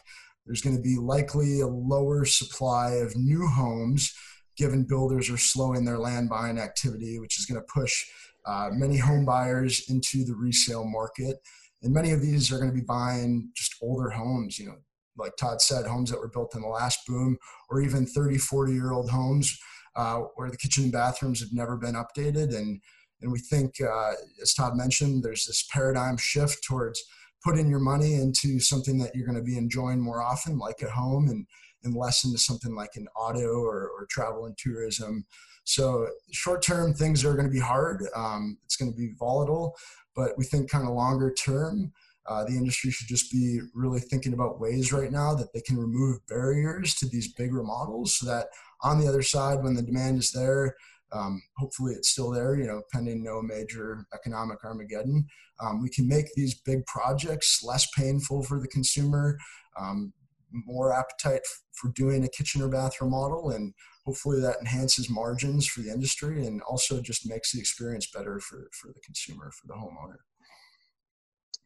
there's 0.47 0.63
going 0.63 0.77
to 0.77 0.83
be 0.83 0.97
likely 0.97 1.61
a 1.61 1.67
lower 1.67 2.25
supply 2.25 2.95
of 2.95 3.17
new 3.17 3.47
homes 3.47 4.13
given 4.57 4.85
builders 4.85 5.31
are 5.31 5.39
slowing 5.39 5.85
their 5.85 5.99
land 5.99 6.29
buying 6.29 6.59
activity, 6.59 7.21
which 7.21 7.39
is 7.39 7.47
going 7.47 7.61
to 7.61 7.73
push 7.73 8.05
uh, 8.47 8.69
many 8.73 8.97
home 8.97 9.25
buyers 9.25 9.89
into 9.89 10.25
the 10.25 10.35
resale 10.35 10.85
market. 10.85 11.37
And 11.83 11.95
many 11.95 12.11
of 12.11 12.21
these 12.21 12.51
are 12.51 12.59
going 12.59 12.71
to 12.71 12.75
be 12.75 12.85
buying 12.85 13.51
just 13.55 13.77
older 13.81 14.11
homes, 14.11 14.59
you 14.59 14.67
know, 14.67 14.77
like 15.17 15.37
Todd 15.37 15.61
said, 15.61 15.87
homes 15.87 16.11
that 16.11 16.19
were 16.19 16.29
built 16.29 16.55
in 16.55 16.63
the 16.63 16.69
last 16.69 17.07
boom, 17.07 17.39
or 17.69 17.81
even 17.81 18.05
30, 18.05 18.39
40 18.39 18.73
year 18.73 18.93
old 18.93 19.09
homes 19.09 19.57
uh, 19.95 20.17
where 20.35 20.51
the 20.51 20.57
kitchen 20.57 20.85
and 20.85 20.93
bathrooms 20.93 21.41
have 21.41 21.53
never 21.53 21.77
been 21.77 21.95
updated. 21.95 22.57
And, 22.57 22.81
and 23.23 23.31
we 23.31 23.39
think, 23.39 23.75
uh, 23.81 24.13
as 24.41 24.55
Todd 24.55 24.77
mentioned, 24.77 25.23
there's 25.23 25.47
this 25.47 25.67
paradigm 25.73 26.17
shift 26.17 26.65
towards 26.65 27.03
putting 27.45 27.69
your 27.69 27.81
money 27.81 28.15
into 28.15 28.61
something 28.61 28.99
that 28.99 29.15
you're 29.15 29.27
going 29.27 29.39
to 29.39 29.45
be 29.45 29.57
enjoying 29.57 30.01
more 30.01 30.23
often, 30.23 30.59
like 30.59 30.83
a 30.83 30.91
home, 30.91 31.29
and, 31.29 31.47
and 31.85 31.95
less 31.95 32.25
into 32.25 32.39
something 32.39 32.75
like 32.75 32.91
an 32.97 33.07
auto 33.17 33.61
or, 33.61 33.91
or 33.97 34.07
travel 34.11 34.47
and 34.47 34.57
tourism. 34.59 35.25
So, 35.65 36.07
short 36.33 36.63
term, 36.63 36.95
things 36.95 37.25
are 37.25 37.35
going 37.35 37.47
to 37.47 37.53
be 37.53 37.61
hard. 37.61 38.05
Um, 38.15 38.59
it's 38.65 38.77
going 38.77 38.91
to 38.91 38.97
be 38.97 39.13
volatile, 39.19 39.77
but 40.15 40.33
we 40.37 40.45
think 40.45 40.71
kind 40.71 40.87
of 40.87 40.95
longer 40.95 41.33
term, 41.33 41.93
uh, 42.27 42.45
the 42.45 42.53
industry 42.53 42.91
should 42.91 43.09
just 43.09 43.31
be 43.33 43.61
really 43.75 44.01
thinking 44.01 44.33
about 44.33 44.61
ways 44.61 44.93
right 44.93 45.11
now 45.11 45.35
that 45.35 45.53
they 45.53 45.61
can 45.61 45.77
remove 45.77 46.25
barriers 46.27 46.95
to 46.95 47.07
these 47.07 47.33
big 47.33 47.53
remodels 47.53 48.19
so 48.19 48.27
that 48.27 48.49
on 48.83 49.01
the 49.01 49.09
other 49.09 49.23
side, 49.23 49.63
when 49.63 49.75
the 49.75 49.83
demand 49.83 50.19
is 50.19 50.31
there, 50.33 50.77
um, 51.13 51.43
hopefully 51.57 51.95
it's 51.95 52.11
still 52.11 52.31
there, 52.31 52.57
you 52.57 52.67
know, 52.67 52.83
pending 52.93 53.23
no 53.23 53.43
major 53.43 54.07
economic 54.15 54.65
Armageddon. 54.65 55.27
Um, 55.61 55.83
we 55.83 55.91
can 55.91 56.09
make 56.09 56.33
these 56.35 56.61
big 56.61 56.85
projects 56.87 57.63
less 57.63 57.87
painful 57.97 58.43
for 58.43 58.61
the 58.61 58.69
consumer, 58.69 59.37
um, 59.79 60.13
more 60.53 60.93
appetite 60.93 61.43
for 61.75 61.91
doing 61.93 62.25
a 62.25 62.29
kitchen 62.29 62.63
or 62.63 62.69
bathroom 62.69 63.11
model, 63.11 63.51
and 63.51 63.73
hopefully 64.05 64.41
that 64.41 64.57
enhances 64.61 65.11
margins 65.11 65.67
for 65.67 65.81
the 65.81 65.91
industry 65.91 66.47
and 66.47 66.63
also 66.63 67.01
just 67.01 67.29
makes 67.29 67.53
the 67.53 67.61
experience 67.61 68.11
better 68.13 68.41
for, 68.41 68.69
for 68.73 68.89
the 68.89 69.01
consumer, 69.05 69.51
for 69.53 69.67
the 69.67 69.75
homeowner. 69.75 70.17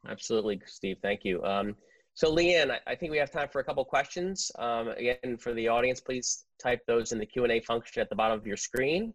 Absolutely, 0.09 0.61
Steve. 0.67 0.99
Thank 1.03 1.25
you. 1.25 1.43
Um, 1.45 1.77
so, 2.15 2.33
Leanne, 2.33 2.71
I, 2.71 2.79
I, 2.87 2.95
think 2.95 3.11
we 3.11 3.19
have 3.19 3.31
time 3.31 3.49
for 3.51 3.61
a 3.61 3.65
couple 3.65 3.85
questions. 3.85 4.53
Um, 4.59 4.89
again, 4.89 5.37
for 5.39 5.53
the 5.53 5.67
audience, 5.67 6.01
please 6.01 6.45
type 6.63 6.81
those 6.87 7.11
in 7.11 7.19
the 7.19 7.27
Q 7.27 7.43
and 7.43 7.53
A 7.53 7.61
function 7.61 8.01
at 8.03 8.09
the 8.09 8.15
bottom 8.15 8.39
of 8.39 8.47
your 8.47 8.57
screen. 8.57 9.13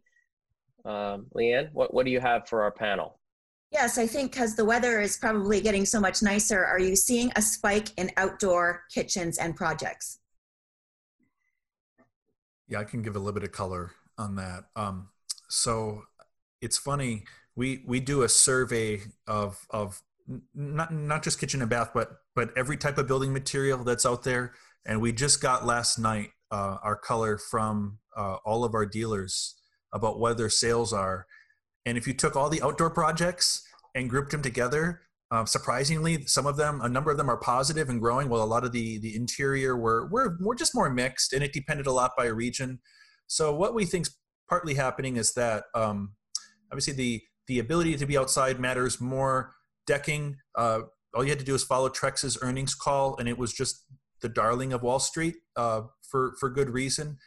Um, 0.86 1.28
Leanne, 1.36 1.70
what 1.74 1.94
what 1.94 2.06
do 2.06 2.12
you 2.12 2.20
have 2.20 2.48
for 2.48 2.64
our 2.64 2.72
panel? 2.72 3.20
Yes, 3.72 3.98
I 3.98 4.08
think 4.08 4.32
because 4.32 4.56
the 4.56 4.66
weather 4.66 5.00
is 5.00 5.18
probably 5.18 5.62
getting 5.62 5.86
so 5.86 6.00
much 6.00 6.24
nicer, 6.24 6.66
are 6.66 6.80
you 6.80 6.96
seeing 6.96 7.32
a 7.36 7.42
spike 7.42 7.90
in 7.98 8.10
outdoor 8.18 8.84
kitchens 8.92 9.38
and 9.38 9.56
projects? 9.56 10.20
Yeah, 12.68 12.80
I 12.80 12.84
can 12.84 13.04
give 13.04 13.16
a 13.16 13.20
little 13.20 13.34
bit 13.34 13.44
of 13.44 13.52
color 13.52 13.92
on 14.18 14.36
that. 14.36 14.66
Um, 14.76 15.10
so 15.50 16.04
it's 16.62 16.78
funny. 16.78 17.26
We 17.56 17.84
we 17.86 18.00
do 18.00 18.24
a 18.24 18.30
survey 18.30 19.02
of 19.28 19.66
of 19.70 20.02
not 20.54 20.94
not 20.94 21.24
just 21.24 21.40
kitchen 21.40 21.62
and 21.62 21.70
bath, 21.70 21.92
but 21.94 22.12
but 22.36 22.52
every 22.58 22.78
type 22.78 22.98
of 22.98 23.08
building 23.08 23.34
material 23.34 23.84
that's 23.84 24.06
out 24.06 24.24
there. 24.24 24.54
And 24.86 25.02
we 25.02 25.12
just 25.12 25.42
got 25.42 25.66
last 25.66 26.00
night 26.00 26.32
uh, 26.52 26.78
our 26.82 26.96
color 26.96 27.38
from 27.38 28.00
uh, 28.16 28.38
all 28.46 28.64
of 28.64 28.74
our 28.74 28.86
dealers 28.86 29.59
about 29.94 30.20
what 30.20 30.38
their 30.38 30.50
sales 30.50 30.94
are. 30.94 31.26
And 31.86 31.98
if 31.98 32.08
you 32.08 32.14
took 32.14 32.36
all 32.36 32.50
the 32.50 32.62
outdoor 32.62 32.90
projects 32.90 33.64
and 33.96 34.10
grouped 34.10 34.32
them 34.32 34.42
together, 34.42 35.02
um, 35.32 35.46
surprisingly, 35.46 36.26
some 36.26 36.48
of 36.48 36.58
them, 36.58 36.82
a 36.82 36.90
number 36.90 37.12
of 37.12 37.18
them 37.18 37.30
are 37.30 37.38
positive 37.38 37.90
and 37.90 38.02
growing, 38.02 38.30
while 38.30 38.42
a 38.42 38.46
lot 38.46 38.64
of 38.64 38.72
the 38.72 38.98
the 38.98 39.16
interior 39.16 39.78
were 39.78 40.08
were, 40.08 40.38
were 40.42 40.56
just 40.56 40.74
more 40.74 40.90
mixed, 40.90 41.34
and 41.34 41.44
it 41.44 41.54
depended 41.54 41.86
a 41.86 41.92
lot 41.92 42.12
by 42.18 42.26
region. 42.26 42.80
So 43.28 43.54
what 43.54 43.76
we 43.76 43.86
think's 43.86 44.18
partly 44.50 44.74
happening 44.74 45.18
is 45.18 45.34
that 45.34 45.66
um, 45.76 46.16
obviously 46.72 46.94
the 46.94 47.22
the 47.48 47.60
ability 47.60 47.96
to 47.98 48.06
be 48.06 48.18
outside 48.18 48.60
matters 48.60 49.00
more. 49.00 49.54
Decking, 49.86 50.38
uh, 50.56 50.82
all 51.16 51.24
you 51.24 51.30
had 51.30 51.40
to 51.40 51.46
do 51.46 51.54
was 51.54 51.64
follow 51.64 51.90
Trex's 51.90 52.38
earnings 52.42 52.76
call, 52.76 53.16
and 53.18 53.28
it 53.28 53.38
was 53.38 53.54
just 53.54 53.86
the 54.22 54.30
darling 54.30 54.74
of 54.74 54.84
Wall 54.84 55.00
Street 55.00 55.36
uh, 55.56 55.82
for 56.02 56.36
for 56.40 56.50
good 56.50 56.72
reason. 56.72 57.18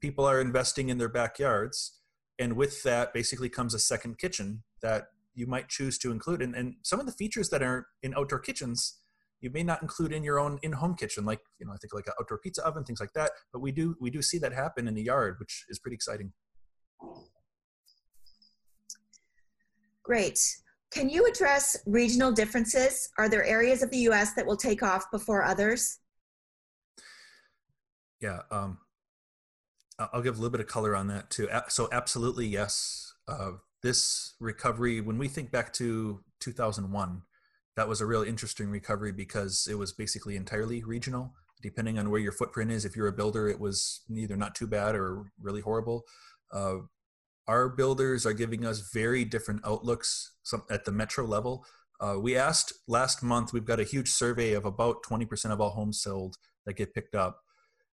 People 0.00 0.24
are 0.24 0.40
investing 0.40 0.88
in 0.88 0.98
their 0.98 1.08
backyards, 1.08 2.00
and 2.38 2.54
with 2.54 2.82
that, 2.82 3.12
basically 3.12 3.48
comes 3.48 3.74
a 3.74 3.78
second 3.78 4.18
kitchen 4.18 4.62
that 4.80 5.08
you 5.34 5.46
might 5.46 5.68
choose 5.68 5.98
to 5.98 6.10
include. 6.10 6.42
And, 6.42 6.54
and 6.54 6.74
some 6.82 7.00
of 7.00 7.06
the 7.06 7.12
features 7.12 7.48
that 7.50 7.62
are 7.62 7.86
in 8.02 8.14
outdoor 8.14 8.38
kitchens, 8.38 8.98
you 9.40 9.50
may 9.50 9.62
not 9.62 9.82
include 9.82 10.12
in 10.12 10.22
your 10.22 10.38
own 10.38 10.58
in-home 10.62 10.94
kitchen, 10.94 11.24
like 11.24 11.40
you 11.58 11.66
know, 11.66 11.72
I 11.72 11.76
think 11.76 11.94
like 11.94 12.06
an 12.06 12.12
outdoor 12.20 12.38
pizza 12.38 12.64
oven, 12.64 12.84
things 12.84 13.00
like 13.00 13.12
that. 13.14 13.32
But 13.52 13.60
we 13.60 13.72
do 13.72 13.96
we 14.00 14.10
do 14.10 14.22
see 14.22 14.38
that 14.38 14.52
happen 14.52 14.86
in 14.86 14.94
the 14.94 15.02
yard, 15.02 15.36
which 15.40 15.64
is 15.68 15.78
pretty 15.78 15.94
exciting. 15.94 16.32
Great. 20.02 20.38
Can 20.90 21.08
you 21.08 21.26
address 21.26 21.76
regional 21.86 22.32
differences? 22.32 23.08
Are 23.18 23.28
there 23.28 23.44
areas 23.44 23.82
of 23.82 23.90
the 23.90 23.98
U.S. 23.98 24.34
that 24.34 24.46
will 24.46 24.56
take 24.56 24.82
off 24.82 25.10
before 25.10 25.42
others? 25.42 25.98
Yeah, 28.20 28.40
um, 28.50 28.78
I'll 30.12 30.22
give 30.22 30.34
a 30.34 30.38
little 30.38 30.50
bit 30.50 30.60
of 30.60 30.66
color 30.66 30.94
on 30.96 31.08
that 31.08 31.30
too. 31.30 31.48
So, 31.68 31.88
absolutely, 31.92 32.46
yes. 32.46 33.14
Uh, 33.28 33.52
this 33.82 34.34
recovery, 34.40 35.00
when 35.00 35.18
we 35.18 35.28
think 35.28 35.50
back 35.50 35.72
to 35.74 36.20
2001, 36.40 37.22
that 37.76 37.88
was 37.88 38.00
a 38.00 38.06
real 38.06 38.22
interesting 38.22 38.68
recovery 38.68 39.12
because 39.12 39.66
it 39.70 39.74
was 39.74 39.92
basically 39.92 40.36
entirely 40.36 40.82
regional. 40.82 41.34
Depending 41.62 41.98
on 41.98 42.10
where 42.10 42.20
your 42.20 42.32
footprint 42.32 42.70
is, 42.72 42.84
if 42.84 42.96
you're 42.96 43.06
a 43.06 43.12
builder, 43.12 43.48
it 43.48 43.60
was 43.60 44.00
either 44.10 44.36
not 44.36 44.54
too 44.54 44.66
bad 44.66 44.94
or 44.94 45.24
really 45.40 45.60
horrible. 45.60 46.02
Uh, 46.52 46.78
our 47.46 47.68
builders 47.68 48.26
are 48.26 48.32
giving 48.32 48.64
us 48.64 48.90
very 48.92 49.24
different 49.24 49.64
outlooks 49.64 50.32
at 50.70 50.84
the 50.84 50.92
metro 50.92 51.24
level. 51.24 51.64
Uh, 52.00 52.18
we 52.18 52.36
asked 52.36 52.72
last 52.88 53.22
month, 53.22 53.52
we've 53.52 53.64
got 53.64 53.80
a 53.80 53.84
huge 53.84 54.08
survey 54.08 54.52
of 54.54 54.64
about 54.64 55.02
20% 55.04 55.52
of 55.52 55.60
all 55.60 55.70
homes 55.70 56.00
sold 56.00 56.36
that 56.66 56.74
get 56.74 56.94
picked 56.94 57.14
up. 57.14 57.40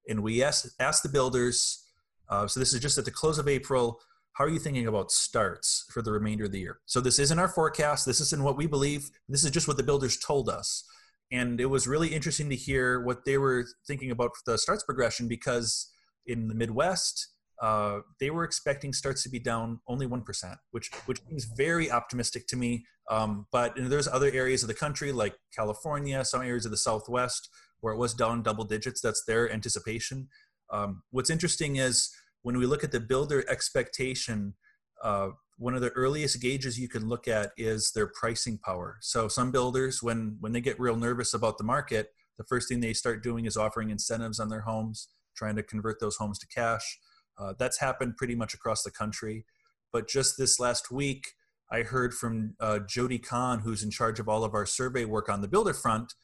And 0.09 0.23
we 0.23 0.43
asked, 0.43 0.69
asked 0.81 1.03
the 1.03 1.09
builders, 1.11 1.85
uh, 2.29 2.47
so 2.47 2.61
this 2.61 2.75
is 2.75 2.81
just 2.81 2.99
at 2.99 3.05
the 3.05 3.11
close 3.11 3.39
of 3.39 3.49
April, 3.49 4.01
how 4.33 4.45
are 4.45 4.51
you 4.51 4.59
thinking 4.59 4.87
about 4.87 5.11
starts 5.11 5.85
for 5.91 6.01
the 6.01 6.13
remainder 6.13 6.45
of 6.45 6.53
the 6.53 6.61
year? 6.61 6.79
So 6.87 7.01
this 7.01 7.19
isn't 7.19 7.39
our 7.39 7.49
forecast. 7.49 8.07
This 8.07 8.21
isn't 8.21 8.43
what 8.43 8.57
we 8.57 8.67
believe. 8.67 9.11
This 9.29 9.45
is 9.45 9.51
just 9.51 9.67
what 9.67 9.77
the 9.77 9.83
builders 9.83 10.17
told 10.17 10.49
us. 10.49 10.85
And 11.33 11.61
it 11.61 11.67
was 11.67 11.89
really 11.89 12.09
interesting 12.09 12.49
to 12.51 12.57
hear 12.57 13.03
what 13.03 13.25
they 13.25 13.37
were 13.37 13.67
thinking 13.87 14.11
about 14.11 14.31
the 14.47 14.57
starts 14.57 14.85
progression 14.85 15.29
because 15.29 15.91
in 16.27 16.49
the 16.49 16.55
Midwest, 16.55 17.29
uh, 17.61 18.01
they 18.21 18.31
were 18.31 18.45
expecting 18.45 18.93
starts 18.93 19.23
to 19.25 19.29
be 19.29 19.41
down 19.41 19.81
only 19.89 20.07
1%, 20.07 20.57
which, 20.71 20.91
which 21.07 21.21
seems 21.29 21.45
very 21.57 21.91
optimistic 21.91 22.47
to 22.47 22.57
me. 22.57 22.87
Um, 23.11 23.47
but 23.51 23.75
there's 23.77 24.07
other 24.07 24.31
areas 24.33 24.63
of 24.63 24.69
the 24.69 24.75
country 24.75 25.11
like 25.11 25.35
California, 25.55 26.25
some 26.25 26.43
areas 26.43 26.65
of 26.65 26.71
the 26.71 26.77
Southwest 26.77 27.49
where 27.81 27.95
it 27.95 27.99
was 27.99 28.15
down 28.15 28.43
double 28.43 28.65
digits. 28.65 29.01
That's 29.01 29.25
their 29.25 29.51
anticipation. 29.53 30.29
Um, 30.71 31.03
what's 31.11 31.31
interesting 31.31 31.77
is 31.77 32.11
when 32.43 32.59
we 32.59 32.67
look 32.67 32.85
at 32.85 32.93
the 32.93 33.01
builder 33.01 33.45
expectation, 33.49 34.55
uh, 35.03 35.29
one 35.57 35.75
of 35.75 35.81
the 35.81 35.91
earliest 35.91 36.41
gauges 36.41 36.79
you 36.79 36.89
can 36.89 37.09
look 37.09 37.27
at 37.27 37.51
is 37.57 37.93
their 37.93 38.07
pricing 38.07 38.59
power. 38.59 38.99
So 39.01 39.29
some 39.29 39.51
builders, 39.51 40.03
when 40.03 40.37
when 40.41 40.53
they 40.53 40.61
get 40.61 40.79
real 40.79 40.97
nervous 40.97 41.35
about 41.35 41.59
the 41.59 41.65
market, 41.65 42.13
the 42.37 42.45
first 42.45 42.69
thing 42.69 42.81
they 42.81 42.93
start 42.93 43.23
doing 43.23 43.45
is 43.45 43.57
offering 43.57 43.91
incentives 43.91 44.39
on 44.39 44.49
their 44.49 44.61
homes, 44.61 45.09
trying 45.37 45.57
to 45.57 45.63
convert 45.63 46.01
those 46.01 46.17
homes 46.17 46.39
to 46.39 46.47
cash. 46.47 46.99
Uh, 47.37 47.55
that's 47.59 47.81
happened 47.81 48.17
pretty 48.17 48.35
much 48.35 48.55
across 48.55 48.83
the 48.83 48.91
country. 48.91 49.45
But 49.93 50.09
just 50.09 50.37
this 50.39 50.61
last 50.61 50.91
week, 50.91 51.35
I 51.71 51.83
heard 51.83 52.15
from 52.15 52.55
uh, 52.61 52.81
Jody 52.81 53.19
Kahn, 53.19 53.61
who's 53.61 53.83
in 53.83 53.91
charge 53.91 54.21
of 54.21 54.29
all 54.29 54.45
of 54.45 54.55
our 54.55 54.67
survey 54.67 55.05
work 55.05 55.29
on 55.29 55.41
the 55.41 55.49
builder 55.49 55.75
front, 55.75 56.15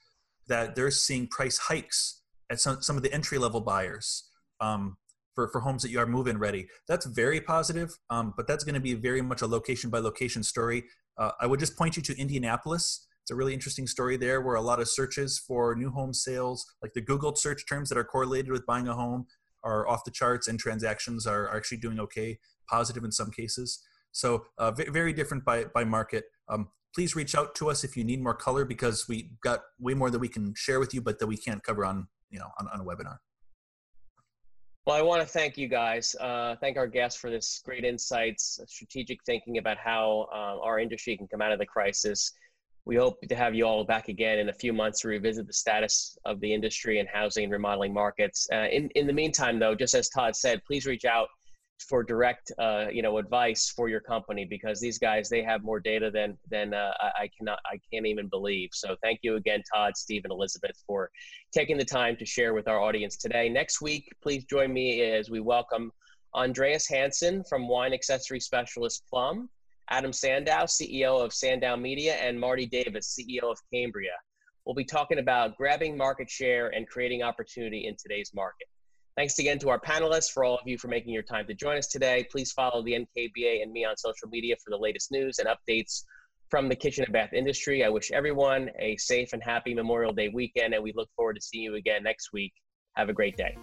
that 0.49 0.75
they're 0.75 0.91
seeing 0.91 1.27
price 1.27 1.59
hikes 1.59 2.23
at 2.51 2.61
some, 2.61 2.83
some 2.83 2.97
of 2.97 3.03
the 3.03 3.13
entry 3.13 3.39
level 3.39 3.61
buyers 3.61 4.25
um, 4.65 4.97
for, 5.35 5.49
for 5.49 5.61
homes 5.61 5.83
that 5.83 5.91
you 5.91 5.99
are 5.99 6.07
move 6.07 6.29
in 6.29 6.39
ready. 6.39 6.67
That's 6.89 7.07
very 7.07 7.41
positive, 7.41 7.91
um, 8.11 8.35
but 8.37 8.47
that's 8.47 8.65
going 8.65 8.75
to 8.75 8.81
be 8.81 8.95
very 8.95 9.23
much 9.23 9.43
a 9.43 9.47
location 9.47 9.91
by 9.91 9.99
location 9.99 10.43
story. 10.43 10.85
Uh, 11.19 11.33
I 11.41 11.47
would 11.47 11.61
just 11.61 11.77
point 11.77 11.97
you 11.97 12.03
to 12.03 12.19
Indianapolis. 12.19 13.07
It's 13.23 13.31
a 13.31 13.35
really 13.35 13.55
interesting 13.55 13.87
story 13.87 14.17
there 14.17 14.41
where 14.41 14.57
a 14.57 14.61
lot 14.71 14.81
of 14.81 14.89
searches 14.89 15.39
for 15.39 15.75
new 15.75 15.91
home 15.91 16.13
sales, 16.13 16.65
like 16.83 16.93
the 16.95 17.01
Google 17.01 17.35
search 17.35 17.63
terms 17.69 17.89
that 17.89 17.99
are 17.99 18.05
correlated 18.05 18.53
with 18.53 18.67
buying 18.67 18.89
a 18.89 18.95
home, 18.95 19.27
are 19.63 19.89
off 19.89 20.05
the 20.05 20.11
charts 20.11 20.47
and 20.47 20.59
transactions 20.59 21.27
are, 21.27 21.49
are 21.49 21.57
actually 21.57 21.79
doing 21.79 21.99
okay, 21.99 22.39
positive 22.69 23.03
in 23.03 23.13
some 23.13 23.31
cases. 23.31 23.83
So 24.13 24.45
uh, 24.59 24.71
very 24.73 25.13
different 25.13 25.45
by, 25.45 25.65
by 25.65 25.85
market. 25.85 26.25
Um, 26.49 26.69
please 26.95 27.17
reach 27.17 27.35
out 27.35 27.55
to 27.57 27.71
us 27.71 27.83
if 27.83 27.97
you 27.97 28.05
need 28.05 28.23
more 28.23 28.35
color 28.35 28.65
because 28.65 29.09
we 29.09 29.31
got 29.43 29.61
way 29.81 29.95
more 29.95 30.11
that 30.11 30.19
we 30.19 30.29
can 30.29 30.53
share 30.55 30.79
with 30.79 30.95
you, 30.95 31.01
but 31.01 31.19
that 31.19 31.27
we 31.27 31.37
can't 31.37 31.63
cover 31.63 31.85
on, 31.85 32.07
you 32.31 32.39
know, 32.39 32.51
on, 32.61 32.69
on 32.69 32.81
a 32.81 32.85
webinar. 32.85 33.17
Well, 34.87 34.97
I 34.97 35.03
want 35.03 35.23
to 35.23 35.27
thank 35.27 35.57
you 35.57 35.67
guys. 35.67 36.15
Uh, 36.21 36.57
thank 36.61 36.77
our 36.77 36.87
guests 36.87 37.19
for 37.19 37.31
this 37.31 37.63
great 37.65 37.85
insights, 37.85 38.61
strategic 38.67 39.25
thinking 39.25 39.57
about 39.59 39.79
how 39.79 40.29
uh, 40.31 40.63
our 40.63 40.79
industry 40.79 41.17
can 41.17 41.27
come 41.27 41.41
out 41.41 41.53
of 41.53 41.59
the 41.59 41.67
crisis 41.67 42.33
we 42.87 42.97
hope 42.97 43.21
to 43.21 43.35
have 43.35 43.55
you 43.55 43.65
all 43.65 43.85
back 43.85 44.09
again 44.09 44.39
in 44.39 44.49
a 44.51 44.53
few 44.53 44.73
months 44.73 45.01
to 45.01 45.09
revisit 45.09 45.47
the 45.47 45.53
status 45.53 46.19
of 46.25 46.41
the 46.41 46.53
industry 46.53 46.99
and 47.01 47.09
housing 47.09 47.45
and 47.45 47.53
remodeling 47.53 47.95
markets. 47.95 48.47
Uh, 48.53 48.67
in, 48.71 48.91
in 48.91 49.07
the 49.07 49.13
meantime, 49.13 49.59
though, 49.59 49.75
just 49.75 49.95
as 49.95 50.09
Todd 50.09 50.37
said, 50.37 50.61
please 50.67 50.85
reach 50.85 51.05
out 51.05 51.29
for 51.79 52.03
direct, 52.03 52.53
uh, 52.59 52.87
you 52.93 53.03
know, 53.03 53.19
advice 53.19 53.73
for 53.75 53.89
your 53.89 54.01
company 54.01 54.45
because 54.45 54.81
these 54.81 54.99
guys 54.99 55.29
they 55.29 55.43
have 55.43 55.63
more 55.63 55.81
data 55.81 56.11
than 56.11 56.39
than 56.51 56.75
uh, 56.75 56.93
I, 57.01 57.29
cannot 57.37 57.59
I 57.67 57.79
can't 57.93 58.07
even 58.07 58.29
believe. 58.29 58.71
So 58.73 58.97
thank 59.03 59.21
you 59.23 59.37
again, 59.37 59.63
Todd, 59.73 59.97
Steve, 59.97 60.23
and 60.25 60.33
Elizabeth 60.33 60.83
for 60.87 61.11
taking 61.53 61.77
the 61.77 61.85
time 61.85 62.17
to 62.17 62.25
share 62.25 62.55
with 62.55 62.69
our 62.69 62.81
audience 62.81 63.17
today. 63.17 63.49
Next 63.49 63.81
week, 63.81 64.09
please 64.23 64.45
join 64.45 64.73
me 64.73 65.03
as 65.03 65.31
we 65.31 65.41
welcome 65.41 65.93
Andreas 66.35 66.89
Hansen 66.89 67.45
from 67.45 67.69
Wine 67.69 67.93
Accessory 67.93 68.41
Specialist 68.41 69.05
Plum. 69.09 69.49
Adam 69.91 70.15
Sandow, 70.15 70.65
CEO 70.65 71.23
of 71.23 71.33
Sandow 71.35 71.77
Media, 71.77 72.15
and 72.15 72.41
Marty 72.41 72.65
Davis, 72.65 73.15
CEO 73.15 73.51
of 73.51 73.59
Cambria. 73.71 74.15
We'll 74.65 74.75
be 74.75 74.85
talking 74.85 75.19
about 75.19 75.59
grabbing 75.59 75.95
market 75.95 76.31
share 76.31 76.69
and 76.69 76.89
creating 76.89 77.23
opportunity 77.23 77.87
in 77.87 77.95
today's 77.97 78.33
market. 78.35 78.67
Thanks 79.17 79.39
again 79.39 79.61
to 79.61 79.69
our 79.69 79.79
panelists, 79.79 80.33
for 80.33 80.43
all 80.43 80.57
of 80.57 80.67
you 80.67 80.77
for 80.77 80.89
making 80.89 81.13
your 81.15 81.23
time 81.23 81.47
to 81.47 81.55
join 81.55 81.77
us 81.77 81.87
today. 81.87 82.27
Please 82.33 82.51
follow 82.51 82.83
the 82.83 82.93
NKBA 82.93 83.63
and 83.63 83.73
me 83.73 83.85
on 83.85 83.97
social 83.97 84.29
media 84.29 84.57
for 84.57 84.71
the 84.71 84.77
latest 84.77 85.13
news 85.13 85.39
and 85.39 85.49
updates 85.49 86.03
from 86.51 86.69
the 86.69 86.75
kitchen 86.75 87.05
and 87.05 87.13
bath 87.13 87.33
industry. 87.33 87.85
I 87.85 87.91
wish 87.91 88.11
everyone 88.11 88.71
a 88.81 88.97
safe 88.97 89.33
and 89.33 89.43
happy 89.43 89.73
Memorial 89.73 90.13
Day 90.13 90.31
weekend, 90.31 90.75
and 90.75 90.83
we 90.83 90.93
look 90.97 91.09
forward 91.15 91.35
to 91.35 91.41
seeing 91.41 91.63
you 91.63 91.77
again 91.77 92.03
next 92.03 92.33
week. 92.33 92.53
Have 92.97 93.09
a 93.09 93.13
great 93.13 93.37
day. 93.37 93.57